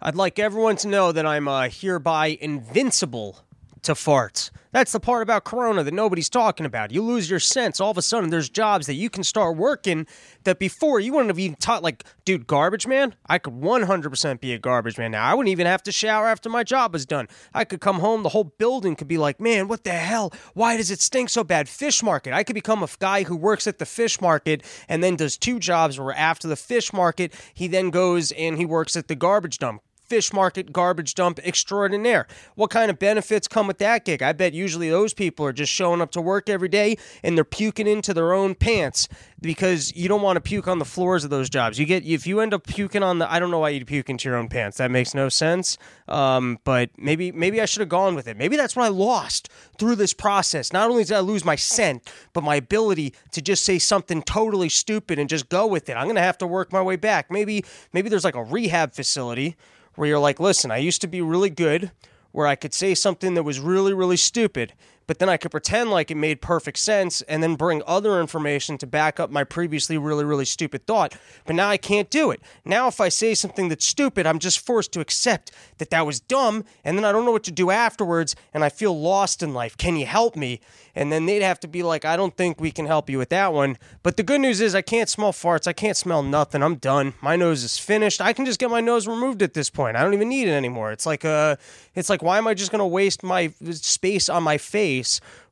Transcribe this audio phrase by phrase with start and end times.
[0.00, 3.38] I'd like everyone to know that I'm uh, hereby invincible
[3.82, 4.50] to farts.
[4.72, 6.90] That's the part about Corona that nobody's talking about.
[6.90, 7.80] You lose your sense.
[7.80, 10.06] All of a sudden, there's jobs that you can start working
[10.44, 11.82] that before you wouldn't have even taught.
[11.82, 15.24] Like, dude, garbage man, I could 100% be a garbage man now.
[15.24, 17.26] I wouldn't even have to shower after my job was done.
[17.54, 20.30] I could come home, the whole building could be like, man, what the hell?
[20.52, 21.68] Why does it stink so bad?
[21.68, 22.34] Fish market.
[22.34, 25.58] I could become a guy who works at the fish market and then does two
[25.58, 29.58] jobs where after the fish market, he then goes and he works at the garbage
[29.58, 32.26] dump fish market garbage dump extraordinaire.
[32.54, 34.22] What kind of benefits come with that gig?
[34.22, 37.44] I bet usually those people are just showing up to work every day and they're
[37.44, 39.08] puking into their own pants
[39.40, 41.78] because you don't want to puke on the floors of those jobs.
[41.78, 44.08] You get if you end up puking on the I don't know why you'd puke
[44.08, 44.78] into your own pants.
[44.78, 45.78] That makes no sense.
[46.08, 48.36] Um, but maybe maybe I should have gone with it.
[48.36, 50.72] Maybe that's what I lost through this process.
[50.72, 54.68] Not only did I lose my scent, but my ability to just say something totally
[54.68, 55.94] stupid and just go with it.
[55.94, 57.30] I'm gonna have to work my way back.
[57.30, 59.56] Maybe maybe there's like a rehab facility
[59.96, 61.90] where you're like, listen, I used to be really good,
[62.32, 64.72] where I could say something that was really, really stupid,
[65.06, 68.78] but then I could pretend like it made perfect sense and then bring other information
[68.78, 71.16] to back up my previously really, really stupid thought.
[71.44, 72.40] But now I can't do it.
[72.64, 76.20] Now, if I say something that's stupid, I'm just forced to accept that that was
[76.20, 79.54] dumb, and then I don't know what to do afterwards, and I feel lost in
[79.54, 79.76] life.
[79.76, 80.60] Can you help me?
[80.94, 83.28] And then they'd have to be like, I don't think we can help you with
[83.28, 83.76] that one.
[84.02, 85.66] But the good news is, I can't smell farts.
[85.66, 86.62] I can't smell nothing.
[86.62, 87.12] I'm done.
[87.20, 88.22] My nose is finished.
[88.22, 89.96] I can just get my nose removed at this point.
[89.96, 90.92] I don't even need it anymore.
[90.92, 91.56] It's like, uh,
[91.94, 94.95] it's like, why am I just going to waste my space on my face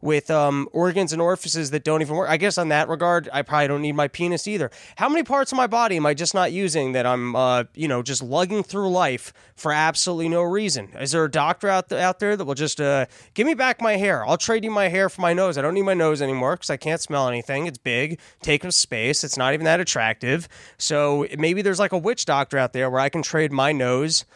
[0.01, 2.29] with um, organs and orifices that don't even work.
[2.29, 4.71] I guess on that regard, I probably don't need my penis either.
[4.97, 7.89] How many parts of my body am I just not using that I'm, uh, you
[7.89, 10.91] know, just lugging through life for absolutely no reason?
[11.01, 13.81] Is there a doctor out, th- out there that will just uh, give me back
[13.81, 14.27] my hair?
[14.27, 15.57] I'll trade you my hair for my nose.
[15.57, 17.67] I don't need my nose anymore because I can't smell anything.
[17.67, 19.25] It's big, taking space.
[19.25, 20.49] It's not even that attractive.
[20.77, 24.27] So maybe there's like a witch doctor out there where I can trade my nose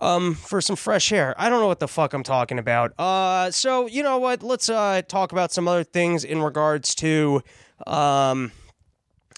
[0.00, 1.34] um, for some fresh air.
[1.38, 2.92] I don't know what the fuck I'm talking about.
[2.98, 4.42] Uh, so you know what?
[4.42, 7.42] Let's uh talk about some other things in regards to
[7.86, 8.52] um,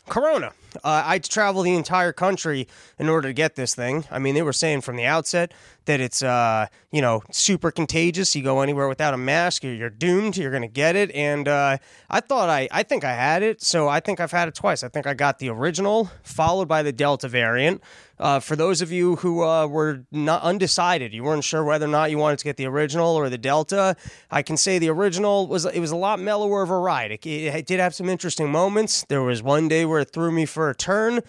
[0.08, 0.52] Corona.
[0.84, 2.68] Uh, I travel the entire country
[2.98, 4.04] in order to get this thing.
[4.10, 5.52] I mean, they were saying from the outset
[5.88, 8.36] that it's uh, you know super contagious.
[8.36, 10.36] You go anywhere without a mask, you're, you're doomed.
[10.36, 11.10] You're gonna get it.
[11.12, 11.78] And uh,
[12.08, 14.84] I thought I I think I had it, so I think I've had it twice.
[14.84, 17.82] I think I got the original, followed by the Delta variant.
[18.20, 21.88] Uh, for those of you who uh, were not undecided, you weren't sure whether or
[21.88, 23.96] not you wanted to get the original or the Delta.
[24.30, 27.12] I can say the original was it was a lot mellower of a ride.
[27.12, 29.04] It, it did have some interesting moments.
[29.08, 31.20] There was one day where it threw me for a turn,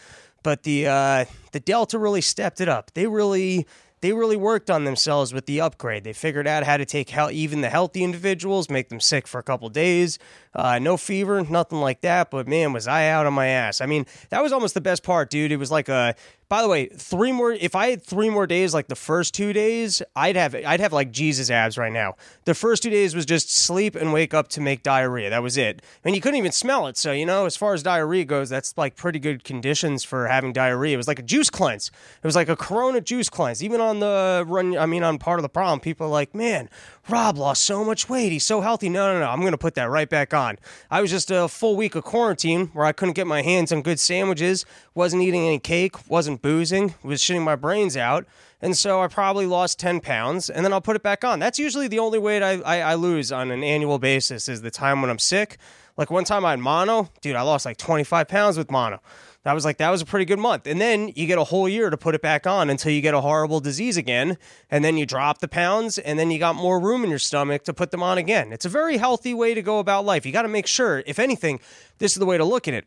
[0.44, 2.92] but the uh, the Delta really stepped it up.
[2.94, 3.66] They really
[4.02, 6.04] they really worked on themselves with the upgrade.
[6.04, 9.40] They figured out how to take hel- even the healthy individuals, make them sick for
[9.40, 10.18] a couple days.
[10.54, 12.32] Uh, no fever, nothing like that.
[12.32, 13.82] But man, was I out on my ass.
[13.82, 15.52] I mean, that was almost the best part, dude.
[15.52, 16.16] It was like a.
[16.50, 17.52] By the way, three more.
[17.52, 20.92] If I had three more days, like the first two days, I'd have I'd have
[20.92, 22.16] like Jesus abs right now.
[22.46, 25.30] The first two days was just sleep and wake up to make diarrhea.
[25.30, 25.84] That was it.
[26.04, 26.98] And you couldn't even smell it.
[26.98, 30.52] So you know, as far as diarrhea goes, that's like pretty good conditions for having
[30.52, 30.96] diarrhea.
[30.96, 31.92] It was like a juice cleanse.
[32.24, 33.64] It was like a Corona juice cleanse.
[33.64, 36.68] Even on the run, I mean, on part of the problem, people are like, man,
[37.10, 38.32] Rob lost so much weight.
[38.32, 38.90] He's so healthy.
[38.90, 39.30] No, no, no.
[39.30, 40.58] I'm to put that right back on.
[40.92, 43.82] I was just a full week of quarantine where I couldn't get my hands on
[43.82, 48.26] good sandwiches, wasn't eating any cake, wasn't boozing, was shitting my brains out.
[48.62, 51.40] And so I probably lost 10 pounds and then I'll put it back on.
[51.40, 54.72] That's usually the only weight I, I, I lose on an annual basis is the
[54.72, 55.58] time when I'm sick.
[55.96, 59.02] Like one time I had mono, dude, I lost like 25 pounds with mono.
[59.44, 60.68] That was like that was a pretty good month.
[60.68, 63.14] And then you get a whole year to put it back on until you get
[63.14, 64.38] a horrible disease again,
[64.70, 67.64] and then you drop the pounds and then you got more room in your stomach
[67.64, 68.52] to put them on again.
[68.52, 70.26] It's a very healthy way to go about life.
[70.26, 71.60] You got to make sure, if anything,
[72.00, 72.86] this is the way to look at it.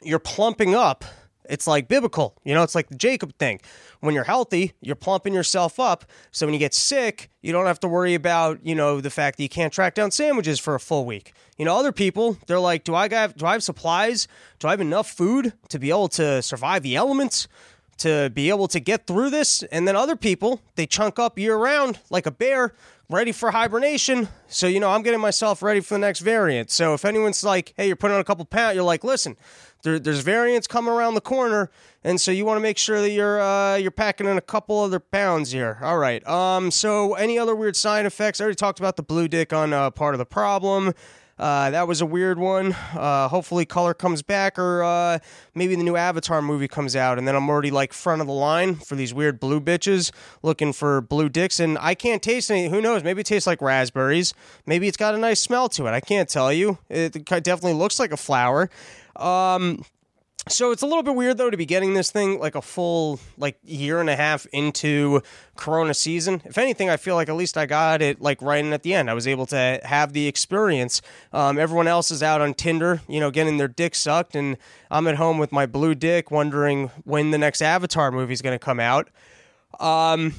[0.00, 1.04] You're plumping up
[1.48, 3.60] it's like biblical, you know, it's like the Jacob thing.
[4.00, 6.04] When you're healthy, you're plumping yourself up.
[6.30, 9.36] So when you get sick, you don't have to worry about, you know, the fact
[9.36, 11.32] that you can't track down sandwiches for a full week.
[11.58, 14.26] You know, other people, they're like, do I have, do I have supplies?
[14.58, 17.48] Do I have enough food to be able to survive the elements?
[17.98, 19.62] To be able to get through this.
[19.64, 22.74] And then other people, they chunk up year round like a bear,
[23.12, 24.28] ready for hibernation.
[24.48, 26.70] So, you know, I'm getting myself ready for the next variant.
[26.70, 29.36] So if anyone's like, hey, you're putting on a couple pounds, you're like, listen,
[29.82, 31.70] there, there's variants coming around the corner,
[32.04, 34.78] and so you want to make sure that you're uh, you're packing in a couple
[34.78, 35.78] other pounds here.
[35.82, 36.26] All right.
[36.26, 36.70] Um.
[36.70, 38.40] So any other weird side effects?
[38.40, 40.92] I already talked about the blue dick on uh, part of the problem.
[41.38, 42.72] Uh, that was a weird one.
[42.94, 45.18] Uh, hopefully, color comes back, or uh,
[45.54, 48.32] maybe the new Avatar movie comes out, and then I'm already like front of the
[48.32, 50.12] line for these weird blue bitches
[50.42, 52.68] looking for blue dicks, and I can't taste any.
[52.68, 53.02] Who knows?
[53.02, 54.34] Maybe it tastes like raspberries.
[54.66, 55.90] Maybe it's got a nice smell to it.
[55.90, 56.78] I can't tell you.
[56.88, 58.70] It definitely looks like a flower.
[59.16, 59.84] Um,
[60.48, 63.20] so it's a little bit weird though to be getting this thing like a full
[63.38, 65.22] like year and a half into
[65.54, 66.42] corona season.
[66.44, 68.92] If anything i feel like at least i got it like right in at the
[68.92, 69.08] end.
[69.08, 71.00] I was able to have the experience.
[71.32, 74.56] Um, everyone else is out on tinder you know getting their dick sucked and
[74.90, 78.58] i'm at home with my blue dick wondering when the next avatar movie is going
[78.58, 79.10] to come out.
[79.78, 80.34] Um,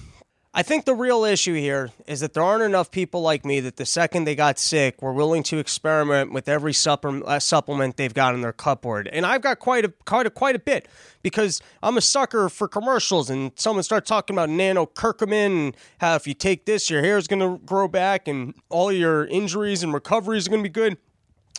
[0.55, 3.77] I think the real issue here is that there aren't enough people like me that
[3.77, 8.35] the second they got sick were willing to experiment with every supplement, uh, they've got
[8.35, 9.07] in their cupboard.
[9.07, 10.87] And I've got quite a quite a quite a bit
[11.23, 16.13] because I'm a sucker for commercials and someone starts talking about nano curcumin and how
[16.13, 19.81] if you take this your hair is going to grow back and all your injuries
[19.81, 20.97] and recoveries are going to be good.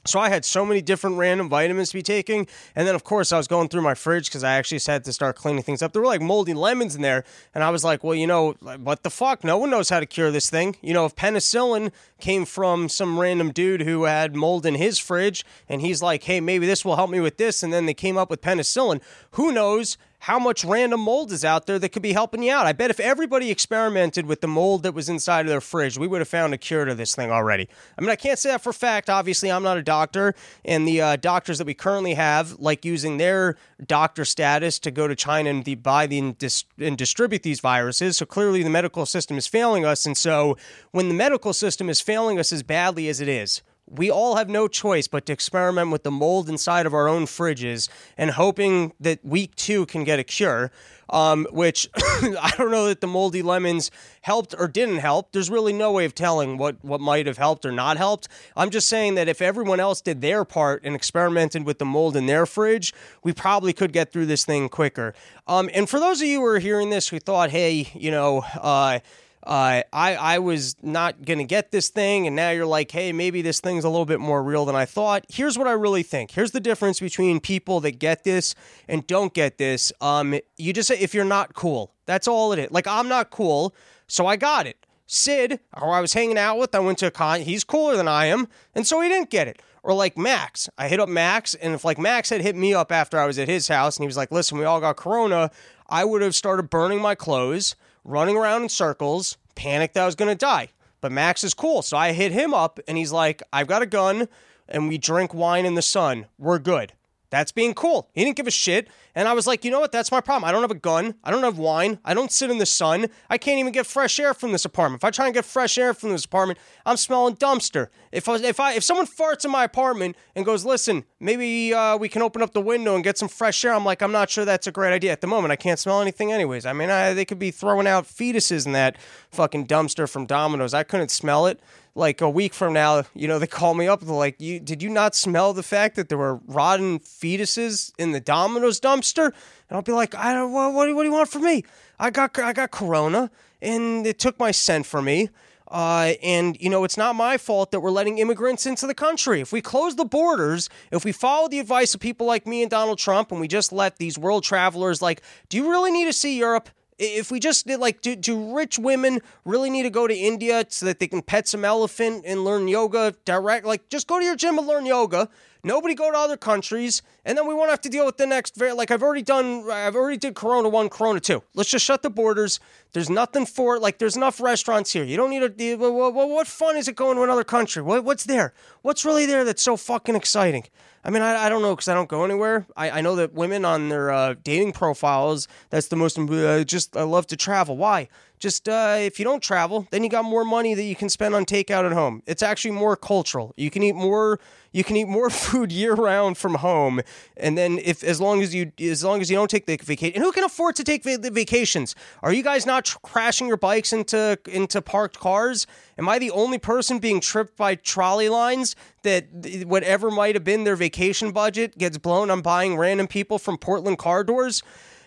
[0.06, 2.46] So I had so many different random vitamins to be taking,
[2.76, 5.12] and then of course I was going through my fridge because I actually had to
[5.14, 5.94] start cleaning things up.
[5.94, 7.24] There were like moldy lemons in there,
[7.54, 8.52] and I was like, well, you know,
[8.82, 9.44] what the fuck?
[9.44, 10.76] No one knows how to cure this thing.
[10.82, 15.42] You know, if penicillin came from some random dude who had mold in his fridge,
[15.70, 18.18] and he's like, hey, maybe this will help me with this, and then they came
[18.18, 19.00] up with penicillin.
[19.32, 19.96] Who knows?
[20.24, 22.64] How much random mold is out there that could be helping you out.
[22.64, 26.06] I bet if everybody experimented with the mold that was inside of their fridge, we
[26.06, 27.68] would have found a cure to this thing already.
[27.98, 29.10] I mean, I can't say that for fact.
[29.10, 30.34] Obviously, I'm not a doctor,
[30.64, 33.56] and the uh, doctors that we currently have, like using their
[33.86, 38.16] doctor status to go to China and buy the, and, dis- and distribute these viruses.
[38.16, 40.06] So clearly, the medical system is failing us.
[40.06, 40.56] And so,
[40.90, 44.48] when the medical system is failing us as badly as it is, we all have
[44.48, 48.92] no choice but to experiment with the mold inside of our own fridges and hoping
[49.00, 50.70] that week two can get a cure.
[51.10, 53.90] Um, which I don't know that the moldy lemons
[54.22, 55.32] helped or didn't help.
[55.32, 58.26] There's really no way of telling what, what might have helped or not helped.
[58.56, 62.16] I'm just saying that if everyone else did their part and experimented with the mold
[62.16, 65.12] in their fridge, we probably could get through this thing quicker.
[65.46, 68.38] Um, and for those of you who are hearing this who thought, hey, you know,
[68.54, 69.00] uh,
[69.44, 73.42] uh, I I was not gonna get this thing, and now you're like, hey, maybe
[73.42, 75.26] this thing's a little bit more real than I thought.
[75.28, 76.30] Here's what I really think.
[76.30, 78.54] Here's the difference between people that get this
[78.88, 79.92] and don't get this.
[80.00, 82.70] Um, you just say if you're not cool, that's all it is.
[82.70, 83.74] Like I'm not cool,
[84.06, 84.78] so I got it.
[85.06, 87.42] Sid, who I was hanging out with, I went to a con.
[87.42, 89.60] He's cooler than I am, and so he didn't get it.
[89.82, 92.90] Or like Max, I hit up Max, and if like Max had hit me up
[92.90, 95.50] after I was at his house, and he was like, "Listen, we all got corona,"
[95.86, 100.14] I would have started burning my clothes running around in circles, panicked that I was
[100.14, 100.68] going to die.
[101.00, 101.82] But Max is cool.
[101.82, 104.28] So I hit him up and he's like, I've got a gun
[104.68, 106.26] and we drink wine in the sun.
[106.38, 106.92] We're good.
[107.34, 108.08] That's being cool.
[108.14, 108.88] He didn't give a shit.
[109.16, 109.90] And I was like, you know what?
[109.90, 110.48] That's my problem.
[110.48, 111.14] I don't have a gun.
[111.24, 111.98] I don't have wine.
[112.04, 113.06] I don't sit in the sun.
[113.28, 115.00] I can't even get fresh air from this apartment.
[115.00, 117.88] If I try and get fresh air from this apartment, I'm smelling dumpster.
[118.12, 121.96] If I, if I if someone farts in my apartment and goes, listen, maybe uh,
[121.96, 123.74] we can open up the window and get some fresh air.
[123.74, 125.50] I'm like, I'm not sure that's a great idea at the moment.
[125.50, 126.66] I can't smell anything anyways.
[126.66, 128.96] I mean, I, they could be throwing out fetuses in that
[129.32, 130.72] fucking dumpster from Domino's.
[130.72, 131.60] I couldn't smell it
[131.94, 134.00] like a week from now, you know, they call me up.
[134.00, 138.12] They're like, "You did you not smell the fact that there were rotten fetuses in
[138.12, 140.52] the Domino's dumpster?" And I'll be like, "I don't.
[140.52, 141.64] What, what, do you want from me?
[141.98, 143.30] I got I got Corona,
[143.62, 145.30] and it took my scent from me."
[145.68, 149.40] Uh, and you know it's not my fault that we're letting immigrants into the country.
[149.40, 152.70] If we close the borders, if we follow the advice of people like me and
[152.70, 156.12] Donald Trump, and we just let these world travelers, like, do you really need to
[156.12, 156.68] see Europe?
[156.98, 160.64] If we just did like do, do rich women really need to go to india
[160.68, 163.66] so that they can pet some elephant and learn yoga direct?
[163.66, 165.28] Like just go to your gym and learn yoga.
[165.62, 168.60] Nobody go to other countries and then we won't have to deal with the next
[168.60, 172.10] like i've already done i've already did corona 1 corona 2 let's just shut the
[172.10, 172.60] borders
[172.92, 176.46] there's nothing for it like there's enough restaurants here you don't need a what, what
[176.46, 178.52] fun is it going to another country what, what's there
[178.82, 180.64] what's really there that's so fucking exciting
[181.06, 182.66] I mean, I, I don't know because I don't go anywhere.
[182.76, 186.96] I, I know that women on their uh, dating profiles, that's the most, uh, just,
[186.96, 187.76] I love to travel.
[187.76, 188.08] Why?
[188.38, 191.34] Just uh, if you don't travel, then you got more money that you can spend
[191.34, 192.22] on takeout at home.
[192.26, 193.54] It's actually more cultural.
[193.56, 194.40] You can eat more.
[194.72, 197.00] You can eat more food year round from home,
[197.36, 200.16] and then if as long as you as long as you don't take the vacation,
[200.16, 201.94] and who can afford to take the vacations?
[202.22, 205.66] Are you guys not tr- crashing your bikes into into parked cars?
[205.98, 209.26] Am I the only person being tripped by trolley lines that
[209.66, 213.98] whatever might have been their vacation budget gets blown on buying random people from Portland
[213.98, 214.62] car doors?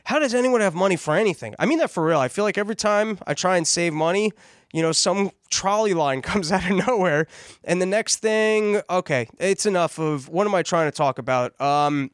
[0.08, 1.54] how does anyone have money for anything?
[1.60, 2.18] I mean that for real.
[2.18, 4.32] I feel like every time I try and save money,
[4.74, 7.28] you know, some trolley line comes out of nowhere.
[7.64, 11.60] And the next thing, okay, it's enough of what am I trying to talk about?
[11.60, 12.12] Um,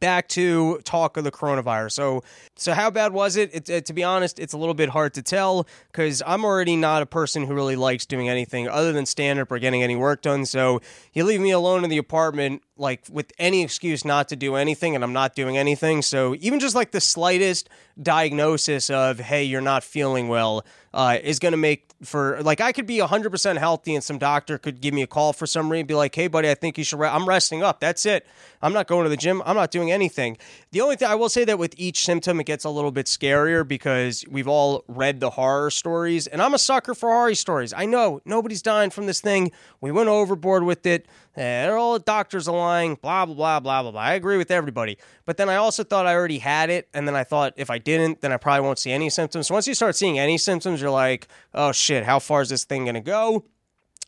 [0.00, 1.92] back to talk of the coronavirus.
[1.92, 2.24] So,
[2.56, 3.54] so how bad was it?
[3.54, 6.76] it, it to be honest, it's a little bit hard to tell because I'm already
[6.76, 9.96] not a person who really likes doing anything other than stand up or getting any
[9.96, 10.46] work done.
[10.46, 10.80] So,
[11.12, 14.94] you leave me alone in the apartment like with any excuse not to do anything,
[14.94, 16.02] and I'm not doing anything.
[16.02, 17.68] So even just like the slightest
[18.00, 22.72] diagnosis of, hey, you're not feeling well, uh, is going to make for like I
[22.72, 25.86] could be 100% healthy and some doctor could give me a call for some reason
[25.86, 27.80] be like, "Hey buddy, I think you should re- I'm resting up.
[27.80, 28.26] That's it.
[28.60, 29.42] I'm not going to the gym.
[29.46, 30.36] I'm not doing anything."
[30.72, 33.06] The only thing I will say that with each symptom it gets a little bit
[33.06, 37.72] scarier because we've all read the horror stories and I'm a sucker for horror stories.
[37.72, 39.52] I know nobody's dying from this thing.
[39.80, 41.06] We went overboard with it.
[41.36, 44.00] Eh, all doctors are lying, blah blah blah blah blah blah.
[44.00, 44.98] I agree with everybody.
[45.24, 47.78] But then I also thought I already had it and then I thought if I
[47.78, 49.46] didn't, then I probably won't see any symptoms.
[49.46, 52.48] So once you start seeing any symptoms, you're like, "Oh shit, shit, how far is
[52.48, 53.44] this thing going to go?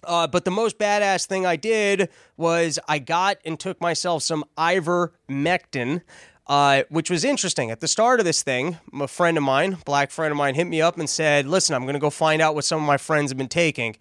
[0.03, 4.45] Uh, but the most badass thing I did was I got and took myself some
[4.57, 6.03] ivermectin,
[6.47, 7.71] uh, which was interesting.
[7.71, 10.67] At the start of this thing, a friend of mine, black friend of mine, hit
[10.67, 12.97] me up and said, "Listen, I'm going to go find out what some of my
[12.97, 13.97] friends have been taking."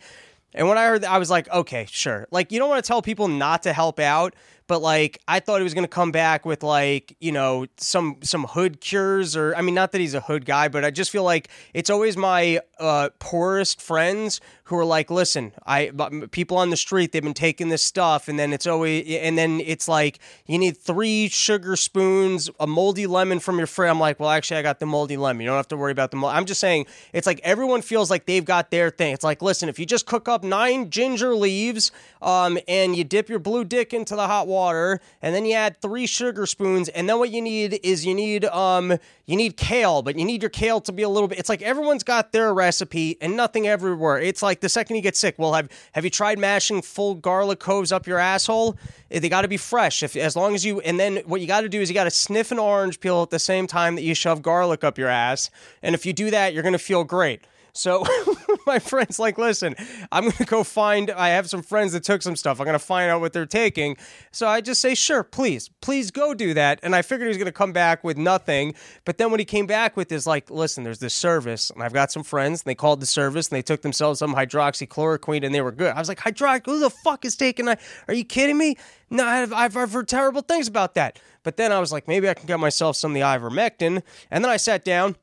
[0.55, 2.87] And when I heard that, I was like, "Okay, sure." Like you don't want to
[2.87, 4.35] tell people not to help out,
[4.73, 8.17] but like I thought he was going to come back with like you know some
[8.23, 11.11] some hood cures or I mean not that he's a hood guy, but I just
[11.11, 15.91] feel like it's always my uh, poorest friends who are like, listen, I
[16.31, 19.59] people on the street they've been taking this stuff, and then it's always and then
[19.59, 23.91] it's like you need three sugar spoons, a moldy lemon from your friend.
[23.91, 25.41] I'm like, well, actually, I got the moldy lemon.
[25.41, 26.17] You don't have to worry about the.
[26.17, 26.33] Mold.
[26.33, 29.13] I'm just saying, it's like everyone feels like they've got their thing.
[29.13, 33.29] It's like, listen, if you just cook up nine ginger leaves, um, and you dip
[33.29, 37.09] your blue dick into the hot water, and then you add three sugar spoons, and
[37.09, 40.49] then what you need is you need um you need kale, but you need your
[40.49, 41.39] kale to be a little bit.
[41.39, 44.19] It's like everyone's got their recipe, and nothing everywhere.
[44.19, 47.59] It's like the second you get sick, well, have have you tried mashing full garlic
[47.59, 48.77] coves up your asshole?
[49.11, 50.03] Eh, they got to be fresh.
[50.03, 52.05] If as long as you, and then what you got to do is you got
[52.05, 55.09] to sniff an orange peel at the same time that you shove garlic up your
[55.09, 55.49] ass,
[55.81, 57.41] and if you do that, you're gonna feel great.
[57.73, 58.05] So
[58.67, 59.75] my friend's like, listen,
[60.11, 62.59] I'm going to go find, I have some friends that took some stuff.
[62.59, 63.97] I'm going to find out what they're taking.
[64.31, 66.79] So I just say, sure, please, please go do that.
[66.83, 68.75] And I figured he was going to come back with nothing.
[69.05, 71.93] But then when he came back with this, like, listen, there's this service, and I've
[71.93, 75.53] got some friends, and they called the service, and they took themselves some hydroxychloroquine, and
[75.53, 75.95] they were good.
[75.95, 77.81] I was like, hydrox, who the fuck is taking that?
[78.07, 78.77] Are you kidding me?
[79.09, 81.19] No, I've, I've, I've heard terrible things about that.
[81.43, 84.01] But then I was like, maybe I can get myself some of the ivermectin.
[84.31, 85.15] And then I sat down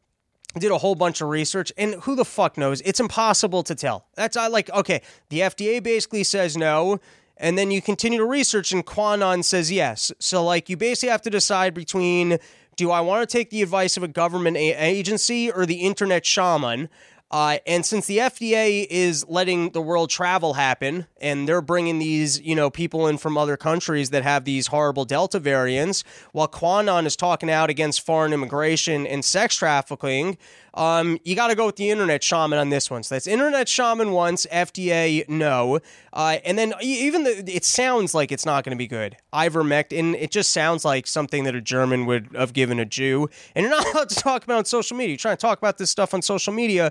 [0.58, 2.80] did a whole bunch of research and who the fuck knows?
[2.82, 4.06] It's impossible to tell.
[4.14, 6.98] That's i like okay the fda basically says no
[7.36, 10.12] and then you continue to research and QAnon says yes.
[10.18, 12.38] So like you basically have to decide between
[12.76, 16.24] do i want to take the advice of a government a- agency or the internet
[16.24, 16.88] shaman
[17.30, 22.40] uh, and since the FDA is letting the world travel happen, and they're bringing these,
[22.40, 27.06] you know, people in from other countries that have these horrible Delta variants, while QAnon
[27.06, 30.38] is talking out against foreign immigration and sex trafficking,
[30.74, 33.02] um, you got to go with the internet shaman on this one.
[33.02, 35.80] So that's internet shaman once, FDA no,
[36.12, 39.16] uh, and then even the, it sounds like it's not going to be good.
[39.32, 43.62] Ivermectin, it just sounds like something that a German would have given a Jew, and
[43.64, 45.10] you're not allowed to talk about on social media.
[45.10, 46.90] You're trying to talk about this stuff on social media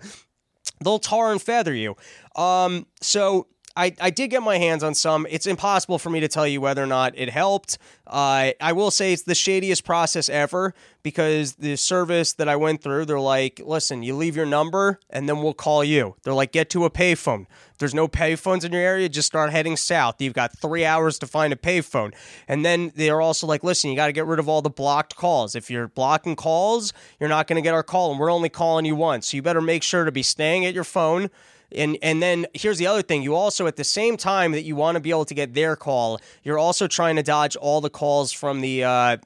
[0.83, 1.95] they'll tar and feather you.
[2.35, 3.47] Um, so
[3.79, 5.25] I, I did get my hands on some.
[5.29, 7.77] It's impossible for me to tell you whether or not it helped.
[8.05, 12.83] Uh, I will say it's the shadiest process ever because the service that I went
[12.83, 16.17] through, they're like, listen, you leave your number and then we'll call you.
[16.23, 17.45] They're like, get to a payphone.
[17.77, 20.21] there's no payphones in your area, just start heading south.
[20.21, 22.13] You've got three hours to find a payphone.
[22.49, 25.15] And then they're also like, listen, you got to get rid of all the blocked
[25.15, 25.55] calls.
[25.55, 28.83] If you're blocking calls, you're not going to get our call, and we're only calling
[28.83, 29.27] you once.
[29.27, 31.29] So you better make sure to be staying at your phone
[31.71, 33.21] and and then here's the other thing.
[33.21, 35.75] You also at the same time that you want to be able to get their
[35.75, 39.17] call you're also trying to dodge all the calls from the uh,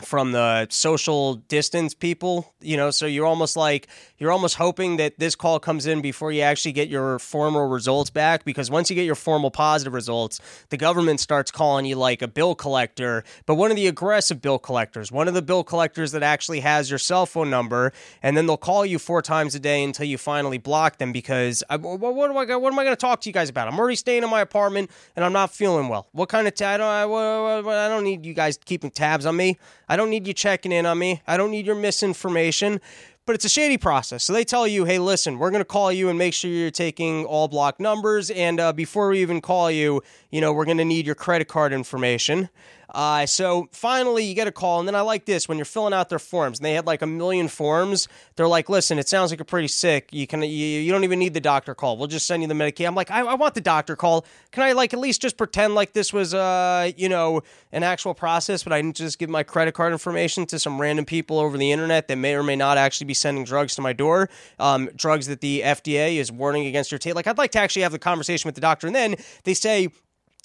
[0.00, 5.18] from the social distance people, you know, so you're almost like you're almost hoping that
[5.18, 8.96] this call comes in before you actually get your formal results back because once you
[8.96, 13.54] get your formal positive results, the government starts calling you like a bill collector, but
[13.54, 16.98] one of the aggressive bill collectors, one of the bill collectors that actually has your
[16.98, 17.92] cell phone number,
[18.22, 21.62] and then they'll call you four times a day until you finally block them because
[21.68, 23.68] uh, I, what, what, what, what am I going to talk to you guys about?
[23.68, 26.08] I'm already staying in my apartment and I'm not feeling well.
[26.12, 29.36] What kind of t- I don't I, I don't need you guys keeping tabs on
[29.36, 29.58] me.
[29.90, 31.20] I don't need you checking in on me.
[31.26, 32.80] I don't need your misinformation.
[33.26, 34.22] But it's a shady process.
[34.22, 36.70] So they tell you, hey, listen, we're going to call you and make sure you're
[36.70, 38.30] taking all block numbers.
[38.30, 41.48] And uh, before we even call you, you know, we're going to need your credit
[41.48, 42.50] card information.
[42.92, 45.92] Uh, so finally, you get a call, and then I like this when you're filling
[45.92, 48.08] out their forms, and they had like a million forms.
[48.36, 50.08] They're like, "Listen, it sounds like you're pretty sick.
[50.12, 51.96] You can, you, you don't even need the doctor call.
[51.96, 54.24] We'll just send you the Medicaid." I'm like, I, I want the doctor call.
[54.50, 57.42] Can I like at least just pretend like this was, uh, you know,
[57.72, 61.04] an actual process, but I didn't just give my credit card information to some random
[61.04, 63.92] people over the internet that may or may not actually be sending drugs to my
[63.92, 64.28] door,
[64.58, 67.16] um, drugs that the FDA is warning against your taste.
[67.16, 69.88] Like, I'd like to actually have the conversation with the doctor, and then they say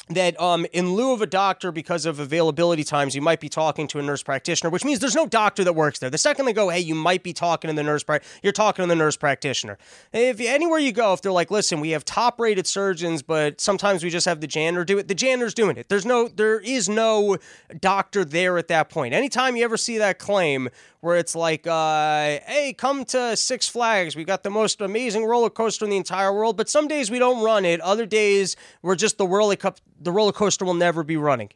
[0.09, 3.87] that um, in lieu of a doctor, because of availability times, you might be talking
[3.87, 6.11] to a nurse practitioner, which means there's no doctor that works there.
[6.11, 8.05] The second they go, hey, you might be talking to the nurse,
[8.43, 9.79] you're talking to the nurse practitioner.
[10.13, 14.03] If anywhere you go, if they're like, listen, we have top rated surgeons, but sometimes
[14.03, 15.89] we just have the janitor do it, the janitor's doing it.
[15.89, 17.37] There's no, there is no
[17.79, 19.15] doctor there at that point.
[19.15, 20.69] Anytime you ever see that claim
[21.05, 24.15] where it's like, uh, hey, come to Six Flags.
[24.15, 27.19] We've got the most amazing roller coaster in the entire world, but some days we
[27.19, 27.79] don't run it.
[27.81, 29.77] Other days we're just the roller cup.
[30.01, 31.51] The roller coaster will never be running.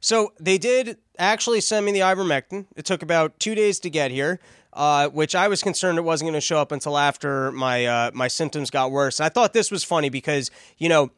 [0.00, 2.68] So they did actually send me the ivermectin.
[2.74, 4.40] It took about two days to get here.
[4.72, 8.10] Uh, which I was concerned it wasn't going to show up until after my uh,
[8.14, 9.18] my symptoms got worse.
[9.18, 11.10] I thought this was funny because you know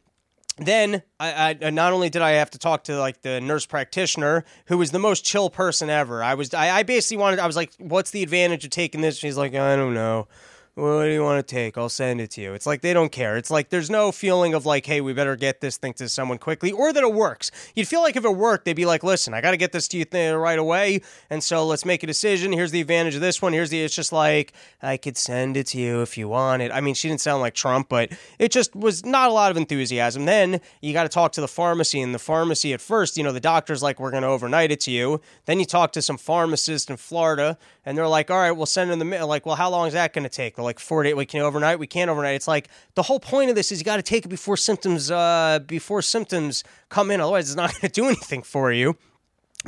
[0.57, 4.45] then I, I, not only did I have to talk to like the nurse practitioner
[4.67, 6.23] who was the most chill person ever.
[6.23, 9.17] I was I, I basically wanted I was like, "What's the advantage of taking this?"
[9.17, 10.27] She's like, "I don't know."
[10.75, 11.77] What do you want to take?
[11.77, 12.53] I'll send it to you.
[12.53, 13.37] It's like they don't care.
[13.37, 16.39] It's like there's no feeling of like, hey, we better get this thing to someone
[16.39, 17.51] quickly, or that it works.
[17.75, 19.87] You'd feel like if it worked, they'd be like, listen, I got to get this
[19.89, 22.51] to you th- right away, and so let's make a decision.
[22.51, 23.53] Here's the advantage of this one.
[23.53, 23.83] Here's the.
[23.83, 26.71] It's just like I could send it to you if you want it.
[26.71, 29.57] I mean, she didn't sound like Trump, but it just was not a lot of
[29.57, 30.25] enthusiasm.
[30.25, 33.31] Then you got to talk to the pharmacy, and the pharmacy at first, you know,
[33.31, 35.21] the doctor's like, we're going to overnight it to you.
[35.45, 38.89] Then you talk to some pharmacist in Florida, and they're like, all right, we'll send
[38.89, 39.27] it in the mail.
[39.27, 40.57] Like, well, how long is that going to take?
[40.63, 41.15] Like, four days.
[41.15, 41.79] We can overnight.
[41.79, 42.35] We can't overnight.
[42.35, 45.11] It's like the whole point of this is you got to take it before symptoms
[45.11, 47.21] uh, before symptoms come in.
[47.21, 48.97] Otherwise, it's not going to do anything for you.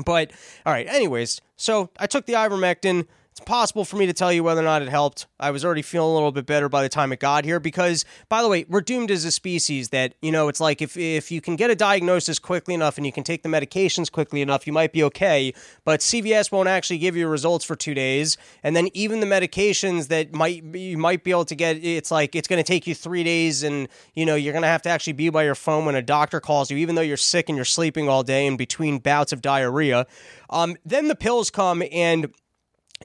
[0.03, 0.31] But
[0.65, 0.87] all right.
[0.87, 3.07] Anyways, so I took the ivermectin.
[3.38, 5.27] It's possible for me to tell you whether or not it helped.
[5.42, 8.06] I was already feeling a little bit better by the time it got here because,
[8.30, 11.30] by the way, we're doomed as a species that, you know, it's like if, if
[11.32, 14.65] you can get a diagnosis quickly enough and you can take the medications quickly enough,
[14.65, 15.54] you might be okay.
[15.84, 18.38] But CVS won't actually give you results for two days.
[18.63, 22.38] And then even the medications that might you might be able to get, it's like
[22.38, 24.89] it's going to take you three days and, you know, you're going to have to
[24.89, 27.58] actually be by your phone when a doctor calls you, even though you're sick and
[27.58, 30.08] you're sleeping all day in between bouts of diarrhea.
[30.50, 32.34] Um, then the pills come and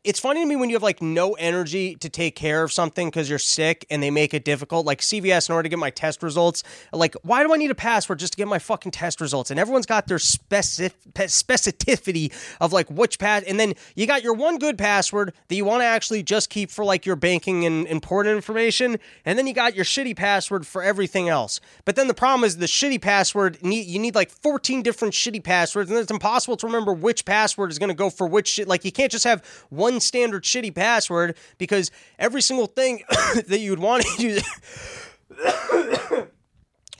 [0.05, 3.09] it's funny to me when you have like no energy to take care of something
[3.09, 4.87] because you're sick and they make it difficult.
[4.87, 7.75] Like CVS, in order to get my test results, like why do I need a
[7.75, 9.51] password just to get my fucking test results?
[9.51, 13.43] And everyone's got their specific specificity of like which pass.
[13.45, 16.71] And then you got your one good password that you want to actually just keep
[16.71, 20.83] for like your banking and important information, and then you got your shitty password for
[20.83, 21.61] everything else.
[21.85, 23.59] But then the problem is the shitty password.
[23.63, 27.79] You need like 14 different shitty passwords, and it's impossible to remember which password is
[27.79, 28.69] going to go for which shit.
[28.69, 33.03] Like you can't just have one standard shitty password because every single thing
[33.47, 34.43] that you'd want to use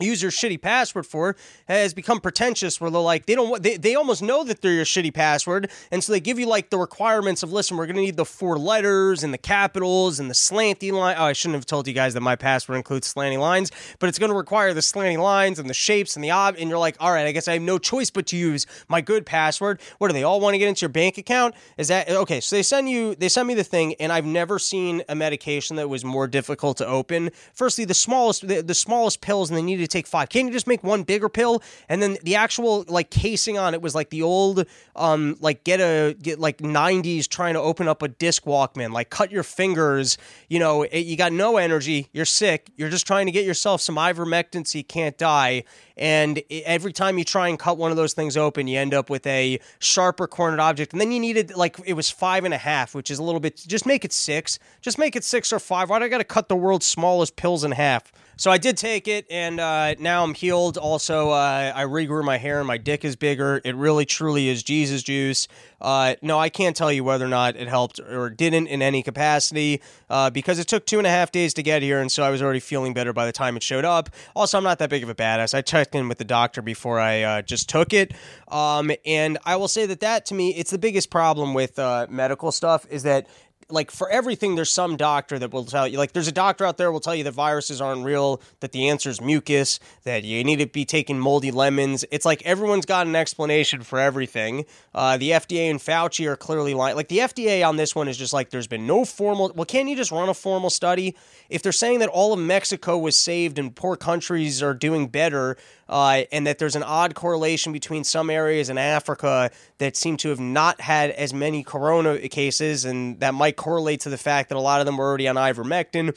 [0.01, 1.37] use your shitty password for
[1.69, 4.85] has become pretentious where they're like they don't they, they almost know that they're your
[4.85, 5.71] shitty password.
[5.91, 8.25] And so they give you like the requirements of listen we're going to need the
[8.25, 11.17] four letters and the capitals and the slanty line.
[11.19, 14.19] Oh i shouldn't have told you guys that my password includes slanty lines but it's
[14.19, 16.97] going to require the slanty lines and the shapes and the ob and you're like
[17.01, 19.81] all right i guess i have no choice but to use my good password.
[19.99, 21.55] What do they all want to get into your bank account?
[21.77, 24.59] Is that okay so they send you they send me the thing and i've never
[24.59, 27.31] seen a medication that was more difficult to open.
[27.53, 30.29] Firstly the smallest the, the smallest pills and they needed take five.
[30.29, 31.63] Can't you just make one bigger pill?
[31.89, 35.81] And then the actual like casing on it was like the old um like get
[35.81, 38.93] a get like 90s trying to open up a disc Walkman.
[38.93, 40.19] Like cut your fingers.
[40.49, 42.09] You know, it, you got no energy.
[42.13, 42.71] You're sick.
[42.77, 45.65] You're just trying to get yourself some ivermectin so you can't die.
[46.01, 49.11] And every time you try and cut one of those things open, you end up
[49.11, 50.93] with a sharper cornered object.
[50.93, 53.39] And then you needed like it was five and a half, which is a little
[53.39, 53.57] bit.
[53.57, 54.59] Just make it six.
[54.81, 55.91] Just make it six or five.
[55.91, 58.11] Why do I got to cut the world's smallest pills in half?
[58.41, 60.79] So I did take it, and uh, now I'm healed.
[60.79, 63.61] Also, uh, I regrew my hair, and my dick is bigger.
[63.67, 65.47] It really, truly is Jesus juice.
[65.79, 69.03] Uh, no, I can't tell you whether or not it helped or didn't in any
[69.03, 72.23] capacity uh, because it took two and a half days to get here, and so
[72.23, 74.09] I was already feeling better by the time it showed up.
[74.35, 75.53] Also, I'm not that big of a badass.
[75.53, 75.61] I
[75.95, 78.15] in with the doctor before I uh, just took it,
[78.49, 82.07] um, and I will say that that to me, it's the biggest problem with uh,
[82.11, 83.27] medical stuff is that
[83.73, 86.77] like for everything there's some doctor that will tell you like there's a doctor out
[86.77, 90.43] there will tell you that viruses aren't real that the answer is mucus that you
[90.45, 92.05] need to be taking moldy lemons.
[92.11, 94.65] It's like everyone's got an explanation for everything.
[94.95, 96.97] Uh, the fda and fauci are clearly lying.
[96.97, 99.89] Like the fda on this one is just like there's been no formal well can't
[99.89, 101.17] you just run a formal study?
[101.49, 105.57] If they're saying that all of mexico was saved and poor countries are doing better
[105.91, 110.29] uh, and that there's an odd correlation between some areas in Africa that seem to
[110.31, 114.55] have not had as many corona cases, and that might correlate to the fact that
[114.55, 116.17] a lot of them were already on ivermectin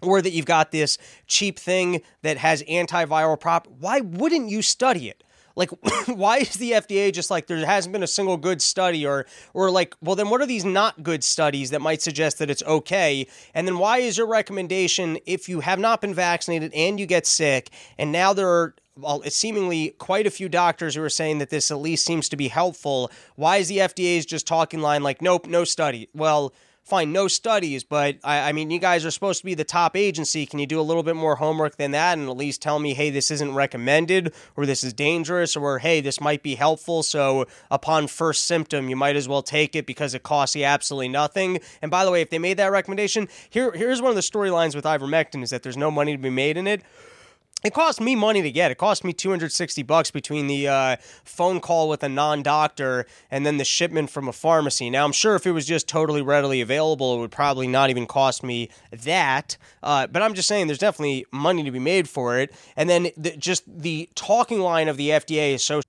[0.00, 0.96] or that you've got this
[1.26, 3.66] cheap thing that has antiviral prop.
[3.80, 5.24] Why wouldn't you study it?
[5.56, 5.70] Like
[6.06, 9.70] why is the FDA just like there hasn't been a single good study or or
[9.70, 13.26] like well then what are these not good studies that might suggest that it's okay?
[13.52, 17.26] And then why is your recommendation if you have not been vaccinated and you get
[17.26, 18.74] sick and now there are
[19.28, 22.48] seemingly quite a few doctors who are saying that this at least seems to be
[22.48, 23.10] helpful.
[23.36, 26.08] Why is the FDA's just talking line like, nope, no study?
[26.14, 29.64] Well, fine, no studies, but I, I, mean, you guys are supposed to be the
[29.64, 30.44] top agency.
[30.44, 32.94] Can you do a little bit more homework than that and at least tell me,
[32.94, 37.02] hey, this isn't recommended, or this is dangerous, or hey, this might be helpful.
[37.02, 41.08] So upon first symptom, you might as well take it because it costs you absolutely
[41.08, 41.60] nothing.
[41.80, 44.74] And by the way, if they made that recommendation, here here's one of the storylines
[44.74, 46.82] with ivermectin is that there's no money to be made in it
[47.62, 48.70] it cost me money to get.
[48.70, 53.58] It cost me 260 bucks between the uh, phone call with a non-doctor and then
[53.58, 54.90] the shipment from a pharmacy.
[54.90, 58.06] Now, I'm sure if it was just totally readily available, it would probably not even
[58.06, 59.56] cost me that.
[59.82, 62.54] Uh, but I'm just saying there's definitely money to be made for it.
[62.76, 65.80] And then the, just the talking line of the FDA is so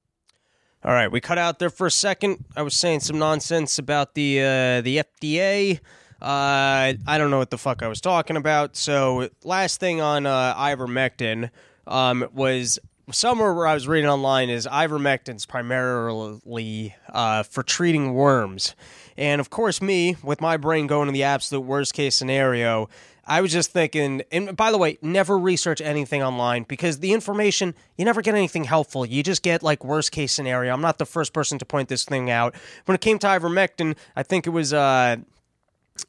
[0.83, 2.43] all right, we cut out there for a second.
[2.55, 5.79] I was saying some nonsense about the uh, the FDA.
[6.21, 8.75] Uh, I don't know what the fuck I was talking about.
[8.75, 11.49] So last thing on uh, ivermectin
[11.87, 12.77] um, was
[13.11, 18.75] somewhere where I was reading online is ivermectin's primarily uh, for treating worms.
[19.17, 22.87] And of course, me, with my brain going to the absolute worst case scenario,
[23.25, 27.75] I was just thinking, and by the way, never research anything online because the information,
[27.97, 29.05] you never get anything helpful.
[29.05, 30.73] You just get like worst case scenario.
[30.73, 32.55] I'm not the first person to point this thing out.
[32.85, 35.17] When it came to ivermectin, I think it was uh,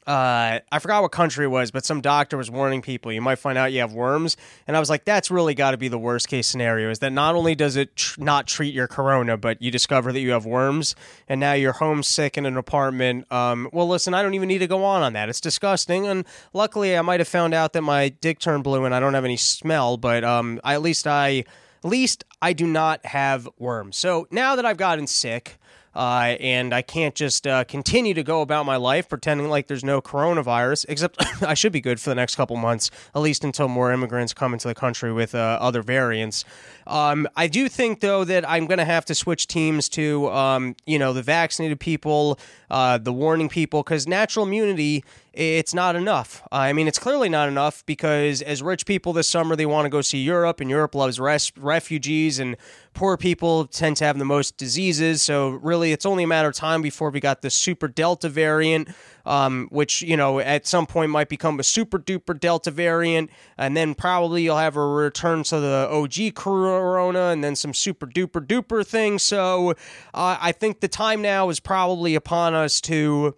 [0.07, 3.35] uh, I forgot what country it was, but some doctor was warning people you might
[3.35, 4.37] find out you have worms,
[4.67, 6.89] and I was like, that's really got to be the worst case scenario.
[6.89, 10.19] Is that not only does it tr- not treat your corona, but you discover that
[10.19, 10.95] you have worms,
[11.27, 13.31] and now you're homesick in an apartment.
[13.31, 15.29] Um, well, listen, I don't even need to go on on that.
[15.29, 18.93] It's disgusting, and luckily, I might have found out that my dick turned blue and
[18.93, 21.45] I don't have any smell, but um, I, at least I,
[21.83, 23.97] at least I do not have worms.
[23.97, 25.57] So now that I've gotten sick.
[25.95, 29.83] Uh, and I can't just uh, continue to go about my life pretending like there's
[29.83, 33.67] no coronavirus, except I should be good for the next couple months, at least until
[33.67, 36.45] more immigrants come into the country with uh, other variants.
[36.87, 40.75] Um, I do think, though, that I'm going to have to switch teams to, um,
[40.85, 45.03] you know, the vaccinated people, uh, the warning people, because natural immunity
[45.33, 46.43] it's not enough.
[46.51, 49.89] I mean, it's clearly not enough because as rich people this summer, they want to
[49.89, 52.55] go see Europe, and Europe loves res- refugees, and
[52.93, 55.23] poor people tend to have the most diseases.
[55.23, 58.89] So, really, it's only a matter of time before we got the super Delta variant,
[59.25, 63.75] um, which, you know, at some point might become a super duper Delta variant, and
[63.75, 68.45] then probably you'll have a return to the OG corona and then some super duper
[68.45, 69.17] duper thing.
[69.17, 69.71] So,
[70.13, 73.35] uh, I think the time now is probably upon us to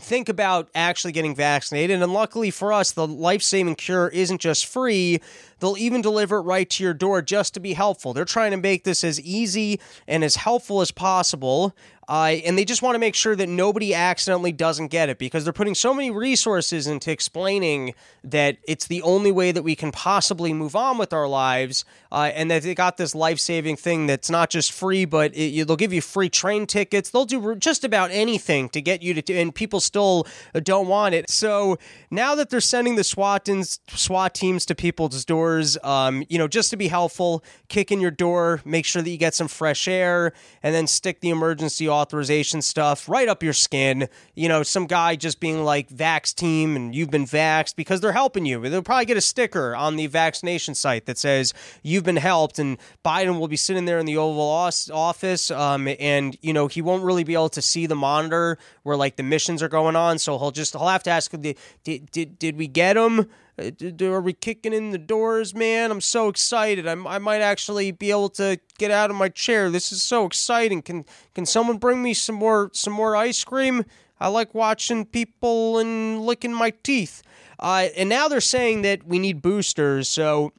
[0.00, 2.02] think about actually getting vaccinated.
[2.02, 5.20] And luckily for us, the life saving cure isn't just free,
[5.60, 8.12] they'll even deliver it right to your door just to be helpful.
[8.12, 11.74] They're trying to make this as easy and as helpful as possible.
[12.10, 15.44] Uh, and they just want to make sure that nobody accidentally doesn't get it because
[15.44, 17.94] they're putting so many resources into explaining
[18.24, 22.32] that it's the only way that we can possibly move on with our lives, uh,
[22.34, 25.76] and that they got this life saving thing that's not just free, but it, they'll
[25.76, 27.10] give you free train tickets.
[27.10, 30.26] They'll do just about anything to get you to, and people still
[30.64, 31.30] don't want it.
[31.30, 31.78] So
[32.10, 36.48] now that they're sending the SWAT, teams, SWAT teams to people's doors, um, you know,
[36.48, 39.86] just to be helpful, kick in your door, make sure that you get some fresh
[39.86, 44.08] air, and then stick the emergency authorization stuff right up your skin.
[44.34, 48.12] You know, some guy just being like, Vax team, and you've been vaxxed because they're
[48.12, 48.60] helping you.
[48.68, 52.78] They'll probably get a sticker on the vaccination site that says, you've been helped, and
[53.04, 57.04] Biden will be sitting there in the Oval Office, um, and, you know, he won't
[57.04, 60.18] really be able to see the monitor where like the missions are going on.
[60.18, 63.28] So he'll just, he'll have to ask, did, did, did, we get him?
[63.60, 65.90] Uh, are we kicking in the doors, man?
[65.90, 66.86] I'm so excited.
[66.86, 69.70] I'm, I might actually be able to get out of my chair.
[69.70, 70.82] This is so exciting.
[70.82, 73.84] Can can someone bring me some more some more ice cream?
[74.18, 77.22] I like watching people and licking my teeth.
[77.58, 80.08] Uh, and now they're saying that we need boosters.
[80.08, 80.52] So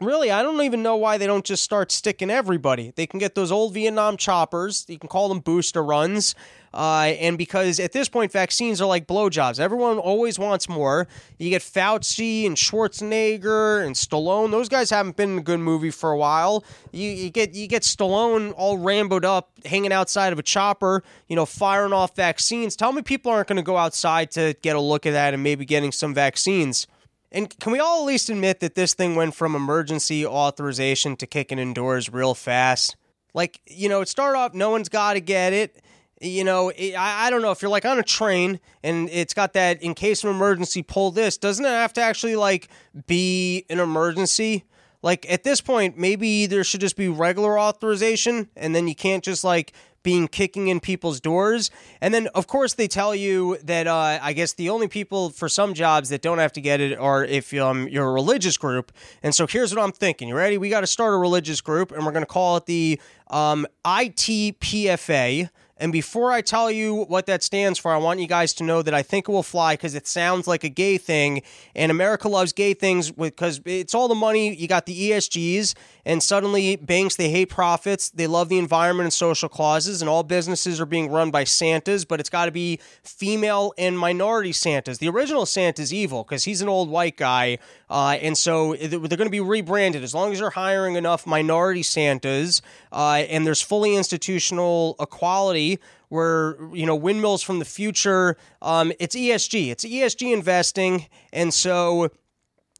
[0.00, 2.92] really, I don't even know why they don't just start sticking everybody.
[2.94, 4.84] They can get those old Vietnam choppers.
[4.88, 6.34] You can call them booster runs.
[6.74, 9.60] Uh, and because at this point, vaccines are like blowjobs.
[9.60, 11.06] Everyone always wants more.
[11.38, 14.50] You get Fauci and Schwarzenegger and Stallone.
[14.50, 16.64] Those guys haven't been in a good movie for a while.
[16.90, 21.36] You, you get you get Stallone all ramboed up, hanging outside of a chopper, you
[21.36, 22.74] know, firing off vaccines.
[22.74, 25.42] Tell me people aren't going to go outside to get a look at that and
[25.42, 26.86] maybe getting some vaccines.
[27.32, 31.26] And can we all at least admit that this thing went from emergency authorization to
[31.26, 32.96] kicking indoors real fast?
[33.34, 35.82] Like, you know, it started off, no one's got to get it
[36.22, 39.34] you know, it, I, I don't know if you're like on a train and it's
[39.34, 41.36] got that in case of emergency, pull this.
[41.36, 42.68] Doesn't it have to actually like
[43.06, 44.64] be an emergency?
[45.02, 49.24] Like at this point, maybe there should just be regular authorization, and then you can't
[49.24, 51.70] just like being kicking in people's doors.
[52.00, 55.48] And then, of course, they tell you that uh, I guess the only people for
[55.48, 58.92] some jobs that don't have to get it are if um, you're a religious group.
[59.22, 60.28] And so here's what I'm thinking.
[60.28, 60.58] You ready?
[60.58, 63.66] We got to start a religious group, and we're going to call it the um,
[63.84, 65.50] ITPFA.
[65.82, 68.82] And before I tell you what that stands for, I want you guys to know
[68.82, 71.42] that I think it will fly because it sounds like a gay thing.
[71.74, 74.54] And America loves gay things because it's all the money.
[74.54, 75.74] You got the ESGs,
[76.06, 78.10] and suddenly banks, they hate profits.
[78.10, 82.04] They love the environment and social clauses, and all businesses are being run by Santas,
[82.04, 84.98] but it's got to be female and minority Santas.
[84.98, 87.58] The original Santa's evil because he's an old white guy.
[87.92, 91.82] Uh, and so they're going to be rebranded as long as they're hiring enough minority
[91.82, 95.78] Santas uh, and there's fully institutional equality
[96.08, 98.38] where you know windmills from the future.
[98.62, 99.70] Um, it's ESG.
[99.70, 102.10] It's ESG investing, and so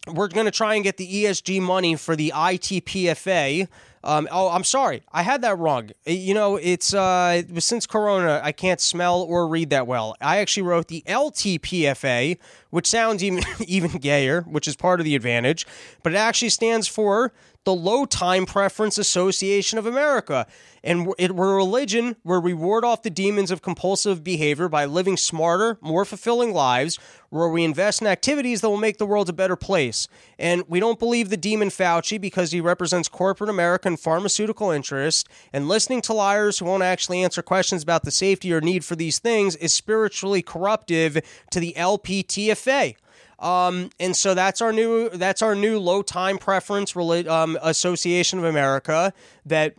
[0.08, 3.68] we're going to try and get the ESG money for the ITPFA.
[4.04, 5.90] Um, oh, I'm sorry, I had that wrong.
[6.04, 10.16] You know, it's uh, since Corona, I can't smell or read that well.
[10.20, 12.36] I actually wrote the LTPFA,
[12.70, 15.66] which sounds even even gayer, which is part of the advantage,
[16.02, 17.32] but it actually stands for
[17.64, 20.46] the Low Time Preference Association of America.
[20.82, 24.84] And it, we're a religion where we ward off the demons of compulsive behavior by
[24.84, 26.98] living smarter, more fulfilling lives,
[27.30, 30.08] where we invest in activities that will make the world a better place.
[30.40, 35.68] And we don't believe the demon Fauci because he represents corporate American pharmaceutical interests, and
[35.68, 39.20] listening to liars who won't actually answer questions about the safety or need for these
[39.20, 41.18] things is spiritually corruptive
[41.50, 42.96] to the LPTFA.
[43.42, 48.44] Um, and so that's our new that's our new low time preference um, association of
[48.44, 49.12] America
[49.44, 49.74] that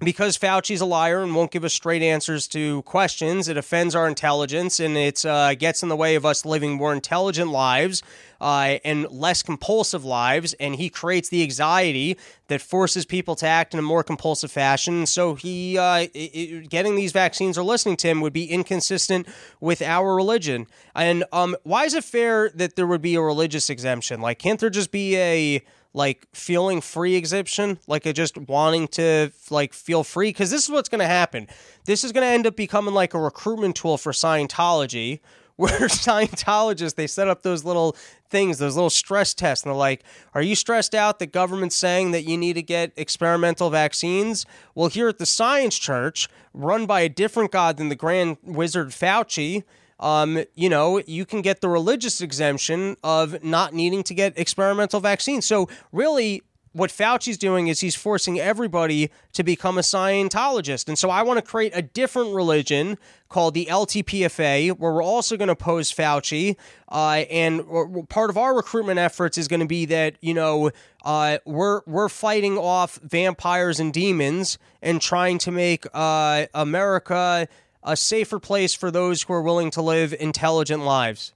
[0.00, 4.08] because Fauci's a liar and won't give us straight answers to questions, it offends our
[4.08, 8.02] intelligence and it uh, gets in the way of us living more intelligent lives
[8.40, 10.54] uh, and less compulsive lives.
[10.54, 12.16] And he creates the anxiety
[12.48, 15.06] that forces people to act in a more compulsive fashion.
[15.06, 19.28] So he uh, it, getting these vaccines or listening to him would be inconsistent
[19.60, 20.66] with our religion.
[20.94, 24.20] And um, why is it fair that there would be a religious exemption?
[24.20, 25.62] Like, can't there just be a
[25.94, 30.88] like feeling free exemption, like just wanting to like feel free because this is what's
[30.88, 31.46] going to happen.
[31.84, 35.20] This is going to end up becoming like a recruitment tool for Scientology
[35.56, 37.94] where Scientologists they set up those little
[38.30, 40.02] things, those little stress tests, and they're like,
[40.34, 44.88] "Are you stressed out that government's saying that you need to get experimental vaccines?" Well,
[44.88, 49.62] here at the Science Church, run by a different god than the Grand Wizard Fauci,
[50.02, 55.00] um, you know, you can get the religious exemption of not needing to get experimental
[55.00, 55.46] vaccines.
[55.46, 60.88] So, really, what Fauci's doing is he's forcing everybody to become a Scientologist.
[60.88, 65.36] And so I want to create a different religion called the LTPFA, where we're also
[65.36, 66.56] going to pose Fauci.
[66.88, 67.62] Uh, and
[68.08, 70.70] part of our recruitment efforts is going to be that, you know,
[71.04, 77.48] uh, we're, we're fighting off vampires and demons and trying to make uh, America
[77.82, 81.32] a safer place for those who are willing to live intelligent lives.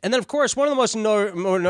[0.00, 0.94] And then, of course, one of the most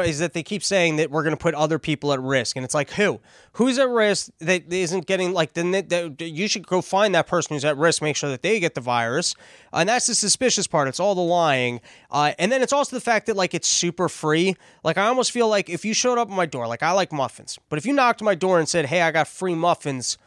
[0.06, 2.64] is that they keep saying that we're going to put other people at risk, and
[2.64, 3.20] it's like who?
[3.52, 5.54] Who's at risk that isn't getting like?
[5.54, 8.60] Then that, you should go find that person who's at risk, make sure that they
[8.60, 9.34] get the virus,
[9.72, 10.88] and that's the suspicious part.
[10.88, 14.10] It's all the lying, uh, and then it's also the fact that like it's super
[14.10, 14.56] free.
[14.84, 17.12] Like I almost feel like if you showed up at my door, like I like
[17.12, 20.18] muffins, but if you knocked my door and said, "Hey, I got free muffins,"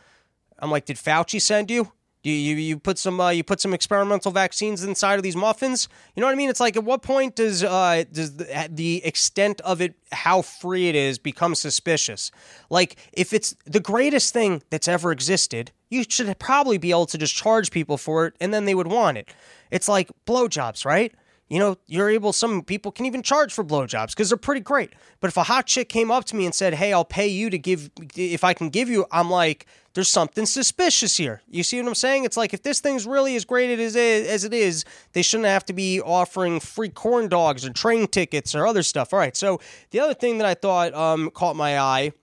[0.58, 1.92] I'm like, "Did Fauci send you?"
[2.24, 5.88] You, you, you put some uh, you put some experimental vaccines inside of these muffins.
[6.16, 6.50] You know what I mean?
[6.50, 10.88] It's like at what point does uh, does the, the extent of it, how free
[10.88, 12.32] it is, become suspicious?
[12.70, 17.18] Like if it's the greatest thing that's ever existed, you should probably be able to
[17.18, 19.34] just charge people for it, and then they would want it.
[19.72, 21.14] It's like blowjobs, right?
[21.52, 24.94] You know, you're able, some people can even charge for blowjobs because they're pretty great.
[25.20, 27.50] But if a hot chick came up to me and said, Hey, I'll pay you
[27.50, 31.42] to give, if I can give you, I'm like, there's something suspicious here.
[31.50, 32.24] You see what I'm saying?
[32.24, 35.74] It's like if this thing's really as great as it is, they shouldn't have to
[35.74, 39.12] be offering free corn dogs or train tickets or other stuff.
[39.12, 39.36] All right.
[39.36, 39.60] So
[39.90, 42.14] the other thing that I thought um, caught my eye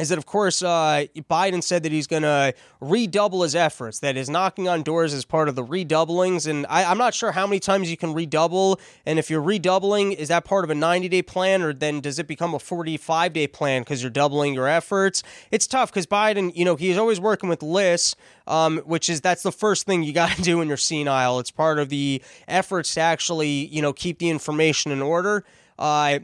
[0.00, 4.16] is that, of course, uh, Biden said that he's going to redouble his efforts, that
[4.16, 6.46] is knocking on doors as part of the redoublings.
[6.46, 8.80] And I, am not sure how many times you can redouble.
[9.06, 12.18] And if you're redoubling, is that part of a 90 day plan or then does
[12.18, 15.22] it become a 45 day plan because you're doubling your efforts?
[15.50, 19.42] It's tough because Biden, you know, he's always working with lists, um, which is that's
[19.42, 21.38] the first thing you got to do when you're senile.
[21.38, 25.44] It's part of the efforts to actually, you know, keep the information in order.
[25.78, 26.20] Uh,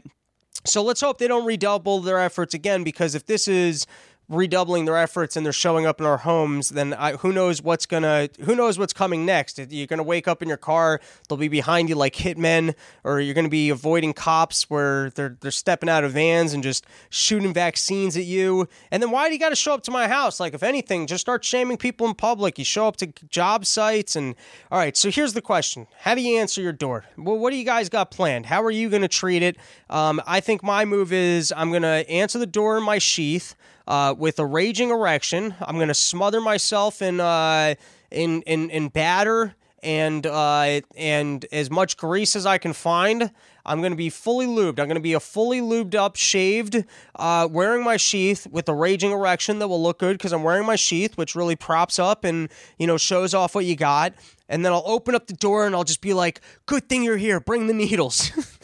[0.65, 3.85] so let's hope they don't redouble their efforts again because if this is
[4.29, 7.85] redoubling their efforts and they're showing up in our homes, then I, who knows what's
[7.85, 9.57] gonna who knows what's coming next?
[9.57, 13.33] You're gonna wake up in your car, they'll be behind you like hitmen, or you're
[13.33, 18.17] gonna be avoiding cops where they're they're stepping out of vans and just shooting vaccines
[18.17, 18.67] at you.
[18.91, 20.39] And then why do you got to show up to my house?
[20.39, 22.59] Like if anything, just start shaming people in public.
[22.59, 24.35] You show up to job sites and
[24.71, 24.97] all right.
[24.97, 27.05] So here's the question: How do you answer your door?
[27.17, 28.47] Well, what do you guys got planned?
[28.47, 29.57] How are you gonna treat it?
[29.89, 33.55] Um, I think my move is I'm gonna answer the door in my sheath
[33.87, 35.55] uh, with a raging erection.
[35.61, 37.75] I'm going to smother myself in, uh,
[38.11, 43.31] in, in, in batter and, uh, and as much grease as I can find.
[43.65, 44.79] I'm going to be fully lubed.
[44.79, 48.73] I'm going to be a fully lubed up, shaved, uh, wearing my sheath with a
[48.73, 52.23] raging erection that will look good because I'm wearing my sheath, which really props up
[52.23, 54.13] and, you know, shows off what you got.
[54.47, 57.17] And then I'll open up the door and I'll just be like, good thing you're
[57.17, 57.41] here.
[57.41, 58.31] Bring the needles.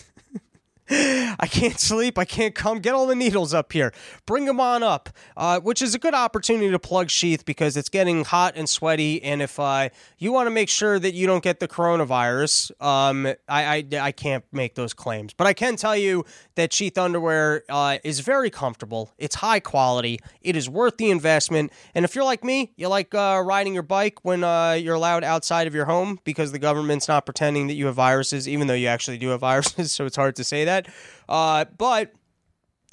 [1.39, 2.17] I can't sleep.
[2.17, 2.79] I can't come.
[2.79, 3.93] Get all the needles up here.
[4.25, 7.89] Bring them on up, uh, which is a good opportunity to plug sheath because it's
[7.89, 9.23] getting hot and sweaty.
[9.23, 13.25] And if uh, you want to make sure that you don't get the coronavirus, um,
[13.25, 15.33] I, I, I, can't make those claims.
[15.33, 16.25] But I can tell you
[16.55, 19.11] that sheath underwear uh, is very comfortable.
[19.17, 20.19] It's high quality.
[20.41, 21.71] It is worth the investment.
[21.95, 25.23] And if you're like me, you like uh, riding your bike when uh, you're allowed
[25.23, 28.73] outside of your home because the government's not pretending that you have viruses, even though
[28.73, 29.91] you actually do have viruses.
[29.91, 30.82] So it's hard to say that.
[31.27, 32.13] Uh, but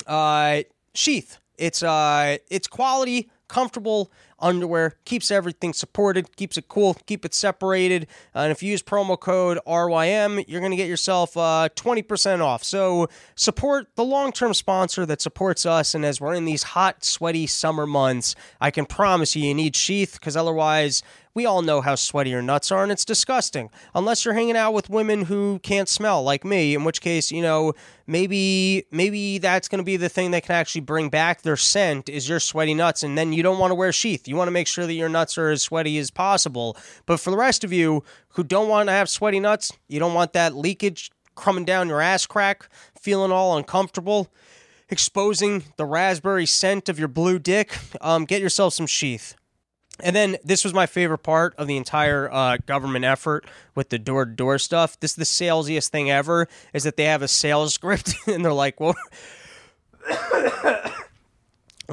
[0.06, 0.62] uh,
[0.94, 7.34] sheath, it's uh, it's quality, comfortable underwear, keeps everything supported, keeps it cool, keep it
[7.34, 8.06] separated.
[8.34, 12.40] Uh, and if you use promo code RYM, you're going to get yourself uh, 20%
[12.40, 12.64] off.
[12.64, 15.94] So support the long term sponsor that supports us.
[15.94, 19.76] And as we're in these hot, sweaty summer months, I can promise you, you need
[19.76, 21.02] sheath because otherwise,
[21.34, 23.70] we all know how sweaty your nuts are, and it's disgusting.
[23.94, 27.40] Unless you're hanging out with women who can't smell, like me, in which case, you
[27.40, 27.72] know,
[28.06, 32.08] maybe maybe that's going to be the thing that can actually bring back their scent
[32.08, 34.26] is your sweaty nuts, and then you don't want to wear sheath.
[34.30, 36.76] You want to make sure that your nuts are as sweaty as possible.
[37.04, 40.14] But for the rest of you who don't want to have sweaty nuts, you don't
[40.14, 44.30] want that leakage coming down your ass crack, feeling all uncomfortable
[44.90, 49.36] exposing the raspberry scent of your blue dick, um, get yourself some sheath.
[50.02, 53.98] And then this was my favorite part of the entire uh, government effort with the
[53.98, 54.98] door to door stuff.
[54.98, 58.52] This is the salesiest thing ever is that they have a sales script and they're
[58.52, 58.96] like, well,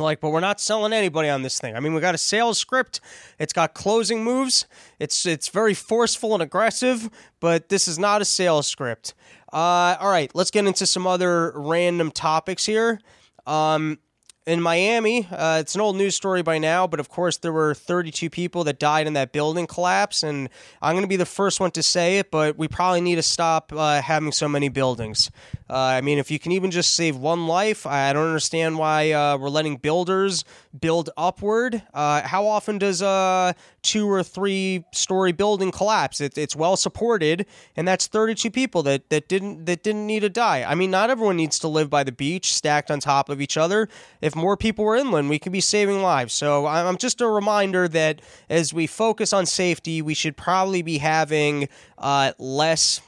[0.01, 1.75] like, but we're not selling anybody on this thing.
[1.75, 2.99] I mean, we got a sales script.
[3.39, 4.65] It's got closing moves.
[4.99, 9.13] It's it's very forceful and aggressive, but this is not a sales script.
[9.51, 12.99] Uh, all right, let's get into some other random topics here.
[13.45, 13.99] Um,
[14.47, 17.73] in Miami, uh, it's an old news story by now, but of course there were
[17.73, 20.47] 32 people that died in that building collapse, and
[20.81, 23.23] I'm going to be the first one to say it, but we probably need to
[23.23, 25.29] stop uh, having so many buildings.
[25.69, 29.12] Uh, I mean, if you can even just save one life, I don't understand why
[29.12, 30.45] uh, we're letting builders
[30.79, 31.81] build upward.
[31.93, 36.21] Uh, how often does a two or three story building collapse?
[36.21, 40.29] It, it's well supported, and that's 32 people that, that didn't that didn't need to
[40.29, 40.63] die.
[40.63, 43.57] I mean, not everyone needs to live by the beach, stacked on top of each
[43.57, 43.89] other.
[44.21, 46.33] If more people were inland, we could be saving lives.
[46.33, 50.97] So I'm just a reminder that as we focus on safety, we should probably be
[50.97, 53.01] having uh, less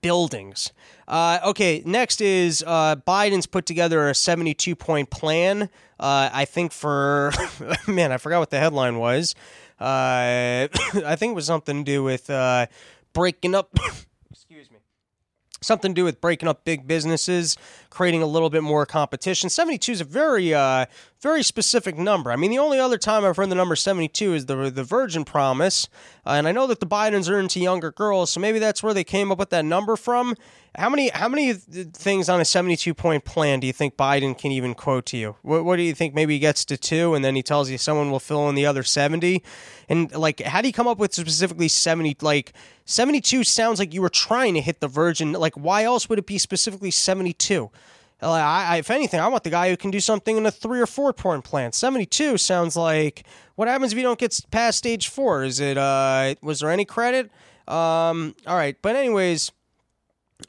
[0.00, 0.72] buildings.
[1.08, 5.68] Uh, okay, next is uh, Biden's put together a 72 point plan.
[5.98, 7.32] Uh, I think for,
[7.86, 9.34] man, I forgot what the headline was.
[9.80, 10.68] Uh,
[11.04, 12.66] I think it was something to do with uh,
[13.12, 13.76] breaking up.
[14.30, 14.78] excuse me.
[15.60, 17.56] Something to do with breaking up big businesses,
[17.92, 19.50] creating a little bit more competition.
[19.50, 20.86] 72 is a very, uh,
[21.20, 22.32] very specific number.
[22.32, 25.24] I mean, the only other time I've heard the number 72 is the the Virgin
[25.24, 25.88] Promise,
[26.26, 28.94] uh, and I know that the Bidens are into younger girls, so maybe that's where
[28.94, 30.34] they came up with that number from.
[30.74, 34.52] How many how many things on a 72 point plan do you think Biden can
[34.52, 35.36] even quote to you?
[35.42, 36.14] What, what do you think?
[36.14, 38.64] Maybe he gets to two, and then he tells you someone will fill in the
[38.64, 39.42] other 70.
[39.90, 42.16] And like, how do you come up with specifically 70?
[42.22, 42.54] Like
[42.86, 45.32] 72 sounds like you were trying to hit the Virgin.
[45.32, 47.70] Like, why else would it be specifically 72?
[48.30, 50.80] I, I, if anything, I want the guy who can do something in a three
[50.80, 51.74] or four point plant.
[51.74, 53.24] Seventy two sounds like
[53.56, 55.44] what happens if you don't get past stage four?
[55.44, 57.30] Is it uh was there any credit?
[57.68, 59.52] Um, all right, but anyways,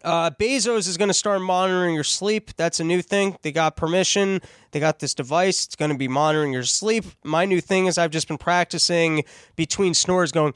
[0.03, 2.55] uh, Bezos is going to start monitoring your sleep.
[2.55, 3.37] That's a new thing.
[3.43, 4.41] They got permission.
[4.71, 5.65] They got this device.
[5.65, 7.05] It's going to be monitoring your sleep.
[7.23, 9.23] My new thing is I've just been practicing
[9.55, 10.53] between snores, going.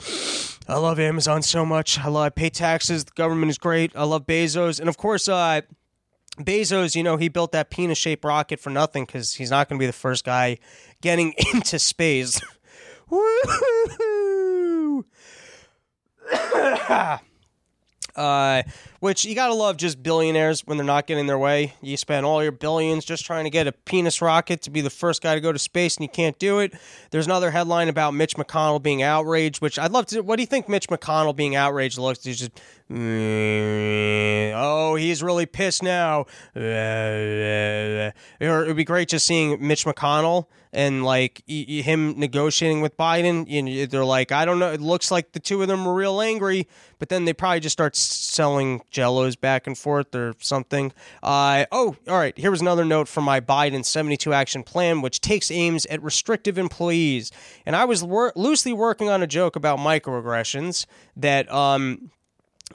[0.67, 1.99] I love Amazon so much.
[1.99, 3.05] I love I pay taxes.
[3.05, 3.91] The government is great.
[3.95, 5.61] I love Bezos, and of course, uh,
[6.37, 9.79] Bezos, you know, he built that penis shaped rocket for nothing because he's not going
[9.79, 10.57] to be the first guy
[11.01, 12.39] getting into space.
[18.17, 18.63] Uh,
[18.99, 21.75] which you gotta love just billionaires when they're not getting their way.
[21.81, 24.89] You spend all your billions just trying to get a penis rocket to be the
[24.89, 26.73] first guy to go to space, and you can't do it.
[27.11, 30.21] There's another headline about Mitch McConnell being outraged, which I'd love to.
[30.21, 32.23] What do you think Mitch McConnell being outraged looks?
[32.23, 32.59] He's just,
[34.55, 36.25] oh, he's really pissed now.
[36.55, 38.13] It'd
[38.75, 43.47] be great just seeing Mitch McConnell and like him negotiating with Biden.
[43.47, 44.71] You know, they're like, I don't know.
[44.71, 46.67] It looks like the two of them were real angry,
[46.99, 50.91] but then they probably just start selling Jellos back and forth or something.
[51.23, 52.37] Uh, oh, all right.
[52.37, 56.57] Here was another note from my Biden 72 action plan, which takes aims at restrictive
[56.57, 57.31] employees.
[57.65, 62.11] And I was wor- loosely working on a joke about microaggressions that um,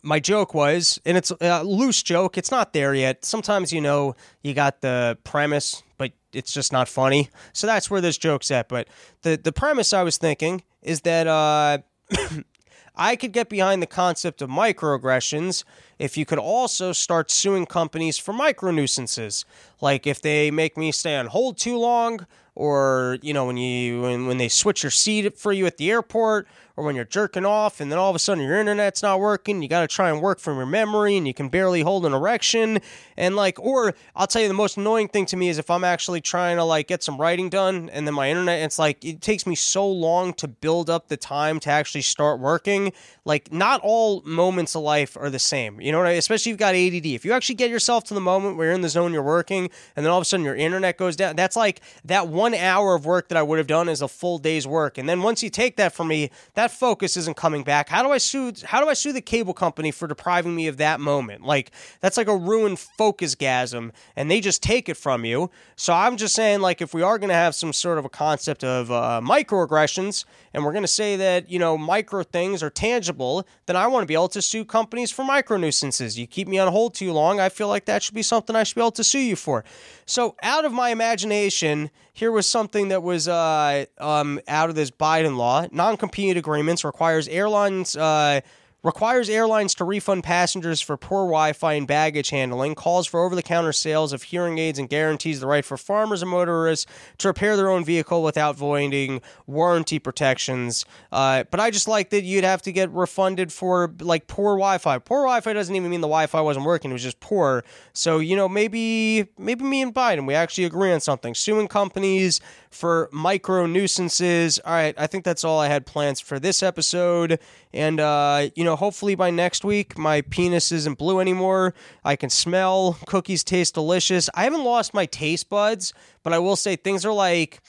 [0.03, 2.39] my joke was, and it's a loose joke.
[2.39, 3.25] It's not there yet.
[3.25, 7.31] Sometimes you know you got the premise, but it's just not funny.
[7.53, 8.69] So that's where this joke's at.
[8.69, 8.89] But
[9.23, 11.79] the the premise I was thinking is that uh,
[12.97, 15.63] I could get behind the concept of microaggressions
[16.03, 19.45] if you could also start suing companies for micro nuisances,
[19.81, 22.27] like if they make me stay on hold too long,
[22.57, 25.91] or you know when you when, when they switch your seat for you at the
[25.91, 29.21] airport or when you're jerking off and then all of a sudden your internet's not
[29.21, 32.07] working, you got to try and work from your memory and you can barely hold
[32.07, 32.79] an erection.
[33.17, 35.85] And like, or I'll tell you the most annoying thing to me is if I'm
[35.85, 39.21] actually trying to like get some writing done and then my internet, it's like, it
[39.21, 42.93] takes me so long to build up the time to actually start working.
[43.25, 45.81] Like, not all moments of life are the same.
[45.81, 47.07] You know what I Especially if you've got ADD.
[47.07, 49.71] If you actually get yourself to the moment where you're in the zone, you're working,
[49.97, 52.95] and then all of a sudden your internet goes down, that's like that one hour
[52.95, 54.99] of work that I would have done is a full day's work.
[54.99, 57.89] And then once you take that from me, that focus isn't coming back.
[57.89, 58.53] How do I sue?
[58.65, 61.45] How do I sue the cable company for depriving me of that moment?
[61.45, 61.71] Like
[62.01, 65.51] that's like a ruined focus gasm, and they just take it from you.
[65.77, 68.09] So I'm just saying, like, if we are going to have some sort of a
[68.09, 70.25] concept of uh, microaggressions,
[70.55, 74.03] and we're going to say that you know micro things are tangible, then I want
[74.03, 76.19] to be able to sue companies for micro nuisances.
[76.19, 78.65] You keep me on hold too long, I feel like that should be something I
[78.65, 79.65] should be able to sue you for.
[80.07, 84.91] So out of my imagination, here was something that was uh, um, out of this
[84.91, 85.67] Biden law.
[85.73, 87.97] Non-compete agreements requires airlines.
[87.97, 88.41] Uh,
[88.83, 93.35] requires airlines to refund passengers for poor Wi Fi and baggage handling, calls for over
[93.35, 96.87] the counter sales of hearing aids, and guarantees the right for farmers and motorists
[97.19, 100.85] to repair their own vehicle without voiding warranty protections.
[101.11, 104.79] Uh, but I just like that you'd have to get refunded for like poor Wi
[104.79, 104.99] Fi.
[104.99, 107.65] Poor Wi Fi doesn't even mean the Wi Fi wasn't working, it was just poor.
[107.93, 111.35] So, you know, maybe maybe me and Biden, we actually agree on something.
[111.35, 114.59] Suing companies for micro nuisances.
[114.61, 117.39] All right, I think that's all I had plans for this episode.
[117.75, 121.75] And, uh, you know, hopefully by next week, my penis isn't blue anymore.
[122.05, 122.99] I can smell.
[123.07, 124.29] Cookies taste delicious.
[124.35, 125.93] I haven't lost my taste buds,
[126.23, 127.61] but I will say things are like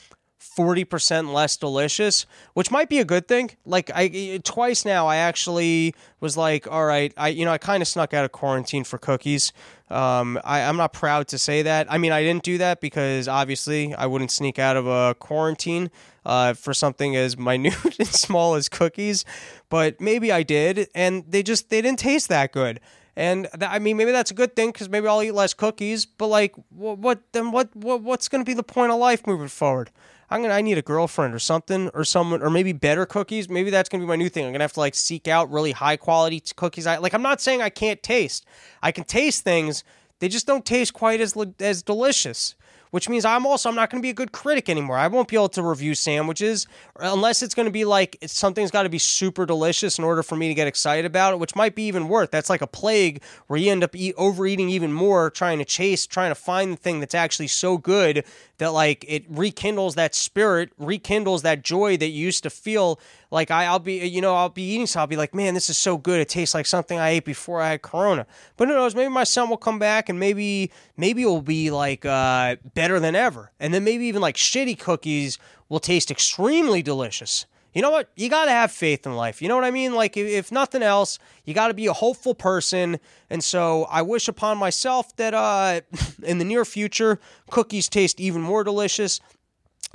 [0.58, 3.52] 40% less delicious, which might be a good thing.
[3.66, 7.82] Like I twice now I actually was like, all right, I you know, I kind
[7.82, 9.52] of snuck out of quarantine for cookies.
[9.90, 11.92] Um, I, I'm not proud to say that.
[11.92, 15.90] I mean, I didn't do that because obviously I wouldn't sneak out of a quarantine
[16.26, 19.26] uh, for something as minute and small as cookies,
[19.70, 22.80] but maybe I did, and they just they didn't taste that good.
[23.16, 26.06] And th- I mean, maybe that's a good thing because maybe I'll eat less cookies.
[26.06, 27.52] But like, what, what then?
[27.52, 29.92] What, what what's going to be the point of life moving forward?
[30.30, 33.48] I'm gonna I need a girlfriend or something or someone or maybe better cookies.
[33.48, 34.46] Maybe that's gonna be my new thing.
[34.46, 36.88] I'm gonna have to like seek out really high quality cookies.
[36.88, 38.44] I like I'm not saying I can't taste.
[38.82, 39.84] I can taste things.
[40.20, 42.56] They just don't taste quite as as delicious
[42.94, 44.98] which means I'm also I'm not going to be a good critic anymore.
[44.98, 46.68] I won't be able to review sandwiches
[47.00, 50.36] unless it's going to be like something's got to be super delicious in order for
[50.36, 52.30] me to get excited about it, which might be even worse.
[52.32, 56.06] That's like a plague where you end up eat, overeating even more, trying to chase,
[56.06, 58.26] trying to find the thing that's actually so good
[58.64, 63.00] that like it rekindles that spirit, rekindles that joy that you used to feel.
[63.30, 65.70] Like I, I'll be, you know, I'll be eating, so I'll be like, man, this
[65.70, 66.22] is so good.
[66.22, 68.26] It tastes like something I ate before I had Corona.
[68.58, 68.96] But who knows?
[68.96, 73.00] Maybe my son will come back, and maybe, maybe it will be like uh, better
[73.00, 73.52] than ever.
[73.60, 75.38] And then maybe even like shitty cookies
[75.68, 78.10] will taste extremely delicious you know what?
[78.16, 79.42] You got to have faith in life.
[79.42, 79.96] You know what I mean?
[79.96, 83.00] Like, if nothing else, you got to be a hopeful person.
[83.30, 85.82] And so I wish upon myself that uh,
[86.24, 87.20] in the near future,
[87.50, 89.20] cookies taste even more delicious.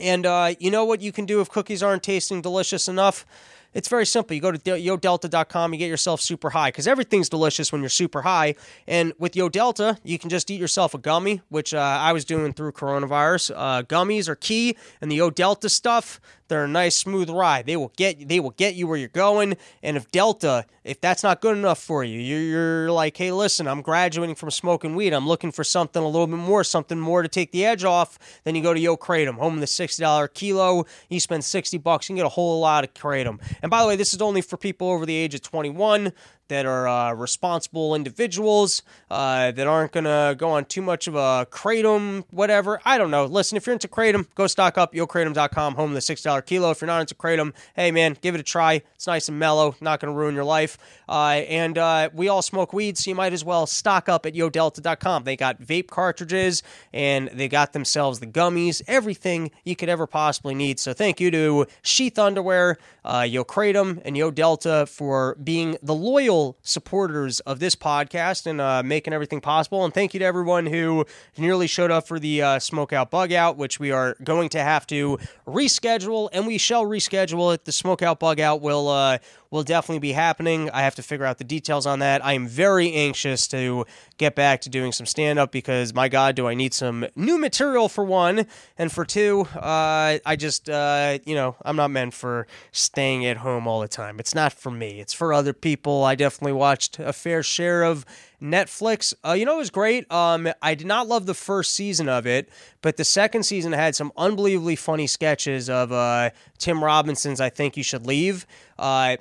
[0.01, 3.27] And uh, you know what you can do if cookies aren't tasting delicious enough?
[3.75, 4.35] It's very simple.
[4.35, 8.23] You go to yodelta.com, you get yourself super high because everything's delicious when you're super
[8.23, 8.55] high.
[8.87, 12.25] And with Yo Delta, you can just eat yourself a gummy, which uh, I was
[12.25, 13.53] doing through coronavirus.
[13.55, 16.19] Uh, gummies are key, and the Yo Delta stuff
[16.49, 17.67] they're a nice smooth ride.
[17.67, 19.57] They will get they will get you where you're going.
[19.83, 23.83] And if Delta, if that's not good enough for you, you're, like, hey, listen, I'm
[23.83, 25.13] graduating from smoking weed.
[25.13, 28.19] I'm looking for something a little bit more, something more to take the edge off.
[28.45, 30.85] Then you go to Yo Kratom, home of the sixty dollar kilo.
[31.09, 33.41] You spend sixty bucks, you can get a whole lot of kratom.
[33.63, 36.13] And by the way, this is only for people over the age of 21
[36.49, 41.15] that are uh, responsible individuals uh, that aren't going to go on too much of
[41.15, 42.81] a kratom, whatever.
[42.85, 43.27] I don't know.
[43.27, 46.71] Listen, if you're into kratom, go stock up, yokratom.com, home of the $6 kilo.
[46.71, 48.83] If you're not into kratom, hey man, give it a try.
[48.95, 50.79] It's nice and mellow, not going to ruin your life.
[51.09, 54.35] Uh, and uh, we all smoke weed, so you might as well stock up at
[54.35, 55.25] yodelta.com.
[55.25, 60.55] They got vape cartridges and they got themselves the gummies, everything you could ever possibly
[60.55, 60.81] need.
[60.81, 66.38] So thank you to Sheath Underwear, uh, Yo and Yo Delta for being the loyal
[66.63, 69.85] supporters of this podcast and uh, making everything possible.
[69.85, 71.05] And thank you to everyone who
[71.37, 74.61] nearly showed up for the uh, Smoke Out Bug Out, which we are going to
[74.61, 77.65] have to reschedule, and we shall reschedule it.
[77.65, 79.19] The Smoke Out Bug Out will uh,
[79.51, 80.71] will definitely be happening.
[80.71, 82.25] I have to figure out the details on that.
[82.25, 83.87] I am very anxious to
[84.19, 87.39] get back to doing some stand up because, my God, do I need some new
[87.39, 88.47] material for one.
[88.77, 93.39] And for two, uh, I just, uh, you know, I'm not meant for staying at
[93.39, 94.21] home all the time.
[94.21, 96.05] It's not for me, it's for other people.
[96.05, 98.05] I definitely watched a fair share of
[98.43, 99.15] Netflix.
[99.25, 100.11] Uh, you know, it was great.
[100.13, 102.51] Um, I did not love the first season of it,
[102.83, 107.79] but the second season had some unbelievably funny sketches of uh, Tim Robinson's I Think
[107.79, 108.47] You Should Leave.
[108.79, 109.17] Uh,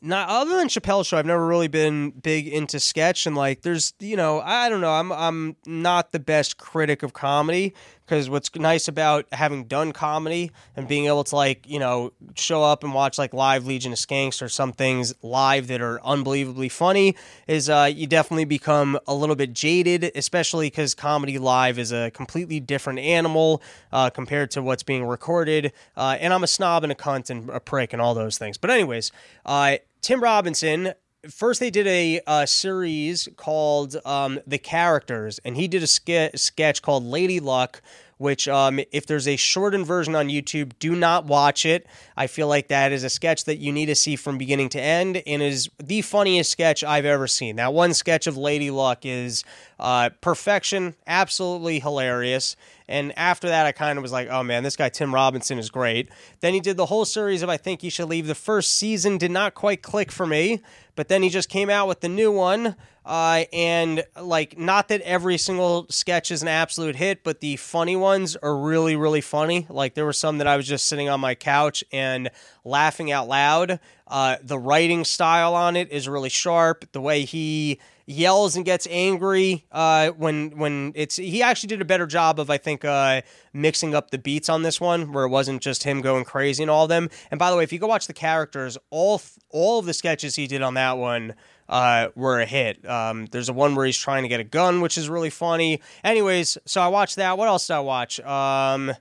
[0.00, 3.92] not other than Chappelle's show, I've never really been big into sketch and like there's
[3.98, 7.74] you know I don't know I'm I'm not the best critic of comedy
[8.10, 12.64] because what's nice about having done comedy and being able to like you know show
[12.64, 16.70] up and watch like live Legion of Skanks or some things live that are unbelievably
[16.70, 17.14] funny
[17.46, 22.10] is uh, you definitely become a little bit jaded, especially because comedy live is a
[22.10, 25.72] completely different animal uh, compared to what's being recorded.
[25.96, 28.58] Uh, and I'm a snob and a cunt and a prick and all those things.
[28.58, 29.12] But anyways,
[29.46, 30.94] uh, Tim Robinson.
[31.28, 36.80] First, they did a, series called um, The Characters, and he did a ske- sketch
[36.80, 37.82] called Lady Luck,
[38.16, 41.86] which, um, if there's a shortened version on YouTube, do not watch it.
[42.16, 44.80] I feel like that is a sketch that you need to see from beginning to
[44.80, 47.56] end and is the funniest sketch I've ever seen.
[47.56, 49.44] That one sketch of Lady Luck is
[49.78, 52.56] uh, perfection, absolutely hilarious.
[52.90, 55.70] And after that, I kind of was like, oh man, this guy Tim Robinson is
[55.70, 56.08] great.
[56.40, 58.26] Then he did the whole series of I Think You Should Leave.
[58.26, 60.60] The first season did not quite click for me,
[61.00, 62.76] but then he just came out with the new one.
[63.06, 67.96] Uh, and like, not that every single sketch is an absolute hit, but the funny
[67.96, 69.64] ones are really, really funny.
[69.70, 72.28] Like, there were some that I was just sitting on my couch and
[72.66, 73.80] laughing out loud.
[74.06, 76.84] Uh, the writing style on it is really sharp.
[76.92, 77.80] The way he
[78.10, 82.50] yells and gets angry uh, when when it's he actually did a better job of
[82.50, 86.00] I think uh, mixing up the beats on this one where it wasn't just him
[86.00, 87.08] going crazy and all of them.
[87.30, 90.34] And by the way, if you go watch the characters, all all of the sketches
[90.34, 91.34] he did on that one
[91.68, 92.86] uh, were a hit.
[92.88, 95.80] Um, there's a one where he's trying to get a gun, which is really funny.
[96.02, 97.38] Anyways, so I watched that.
[97.38, 98.18] What else did I watch?
[98.20, 98.92] Um,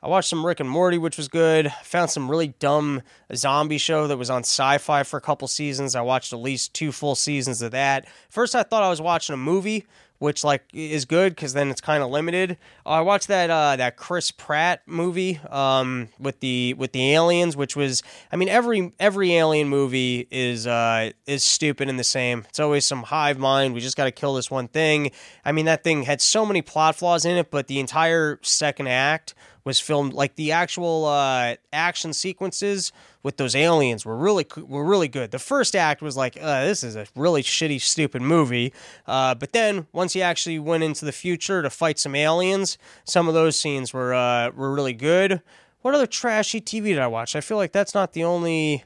[0.00, 1.72] I watched some Rick and Morty, which was good.
[1.82, 3.02] Found some really dumb
[3.34, 5.96] zombie show that was on sci-fi for a couple seasons.
[5.96, 8.06] I watched at least two full seasons of that.
[8.28, 9.86] First, I thought I was watching a movie,
[10.18, 12.58] which like is good because then it's kind of limited.
[12.86, 17.56] Uh, I watched that uh, that Chris Pratt movie um, with the with the aliens,
[17.56, 22.46] which was I mean every every alien movie is uh, is stupid and the same.
[22.48, 23.74] It's always some hive mind.
[23.74, 25.10] We just got to kill this one thing.
[25.44, 28.86] I mean that thing had so many plot flaws in it, but the entire second
[28.86, 29.34] act
[29.68, 32.90] was filmed like the actual uh, action sequences
[33.22, 35.30] with those aliens were really were really good.
[35.30, 38.72] The first act was like, uh, this is a really shitty, stupid movie.
[39.06, 43.28] Uh, but then once he actually went into the future to fight some aliens, some
[43.28, 45.42] of those scenes were uh, were really good.
[45.82, 47.36] What other trashy TV did I watch?
[47.36, 48.84] I feel like that's not the only.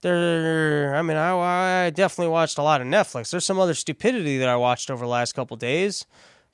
[0.00, 3.30] There, I mean, I, I definitely watched a lot of Netflix.
[3.30, 6.06] There's some other stupidity that I watched over the last couple days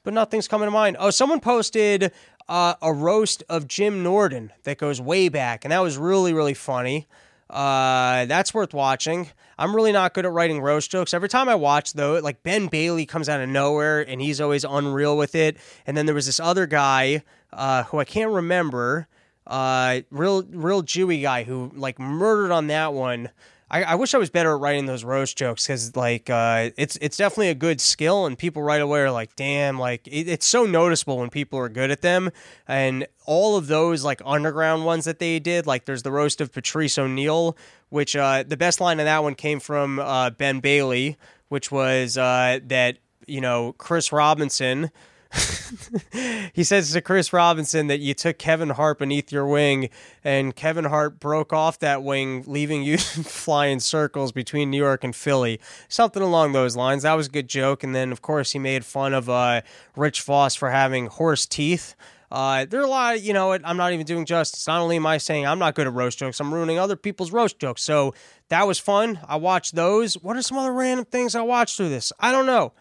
[0.02, 0.96] but nothing's coming to mind.
[0.98, 2.12] Oh, someone posted
[2.48, 6.54] uh, a roast of Jim Norton that goes way back, and that was really, really
[6.54, 7.06] funny.
[7.52, 9.28] Uh, that's worth watching.
[9.58, 11.12] I'm really not good at writing roast jokes.
[11.12, 14.64] Every time I watch though, like Ben Bailey comes out of nowhere and he's always
[14.64, 15.58] unreal with it.
[15.86, 17.22] And then there was this other guy
[17.52, 19.06] uh, who I can't remember,
[19.46, 23.28] uh, real real Jewy guy who like murdered on that one.
[23.72, 26.96] I, I wish I was better at writing those roast jokes because like uh, it's
[27.00, 30.44] it's definitely a good skill and people right away are like, damn, like it, it's
[30.44, 32.30] so noticeable when people are good at them.
[32.68, 36.52] And all of those like underground ones that they did, like there's the roast of
[36.52, 37.56] Patrice O'Neal,
[37.88, 41.16] which uh, the best line of that one came from uh, Ben Bailey,
[41.48, 44.90] which was uh, that you know Chris Robinson
[46.52, 49.88] he says to Chris Robinson that you took Kevin Hart beneath your wing,
[50.22, 55.16] and Kevin Hart broke off that wing, leaving you flying circles between New York and
[55.16, 55.60] Philly.
[55.88, 57.04] Something along those lines.
[57.04, 57.82] That was a good joke.
[57.82, 59.62] And then, of course, he made fun of uh,
[59.96, 61.94] Rich Vos for having horse teeth.
[62.30, 64.66] Uh, there are a lot of, you know, I'm not even doing justice.
[64.66, 67.30] Not only am I saying I'm not good at roast jokes, I'm ruining other people's
[67.30, 67.82] roast jokes.
[67.82, 68.14] So
[68.48, 69.18] that was fun.
[69.28, 70.14] I watched those.
[70.14, 72.10] What are some other random things I watched through this?
[72.18, 72.72] I don't know.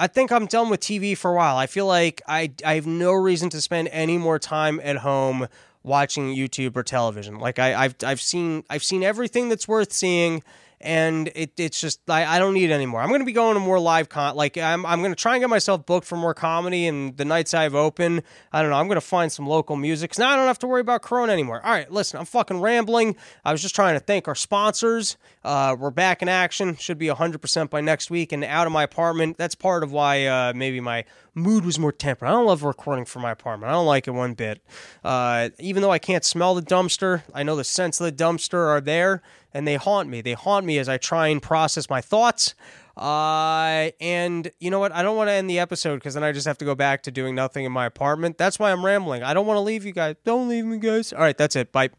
[0.00, 1.58] I think I'm done with TV for a while.
[1.58, 5.46] I feel like I I have no reason to spend any more time at home
[5.82, 7.38] watching YouTube or television.
[7.38, 10.42] Like I, I've I've seen I've seen everything that's worth seeing
[10.80, 13.02] and it, it's just I, I don't need it anymore.
[13.02, 14.34] I'm going to be going to more live con.
[14.34, 17.24] Like I'm I'm going to try and get myself booked for more comedy and the
[17.24, 18.22] nights I have open.
[18.52, 18.76] I don't know.
[18.76, 20.18] I'm going to find some local music.
[20.18, 21.64] Now I don't have to worry about Corona anymore.
[21.64, 22.18] All right, listen.
[22.18, 23.16] I'm fucking rambling.
[23.44, 25.18] I was just trying to thank our sponsors.
[25.44, 26.76] Uh, we're back in action.
[26.76, 29.36] Should be 100% by next week and out of my apartment.
[29.36, 31.04] That's part of why uh, maybe my
[31.34, 32.28] mood was more tempered.
[32.28, 33.70] I don't love recording from my apartment.
[33.70, 34.62] I don't like it one bit.
[35.04, 38.66] Uh, even though I can't smell the dumpster, I know the scents of the dumpster
[38.66, 39.22] are there
[39.52, 40.20] and they haunt me.
[40.20, 42.54] They haunt me as I try and process my thoughts.
[42.96, 44.92] Uh, and you know what?
[44.92, 47.02] I don't want to end the episode because then I just have to go back
[47.04, 48.36] to doing nothing in my apartment.
[48.36, 49.22] That's why I'm rambling.
[49.22, 50.16] I don't want to leave you guys.
[50.24, 51.12] Don't leave me, guys.
[51.12, 51.72] All right, that's it.
[51.72, 51.90] Bye.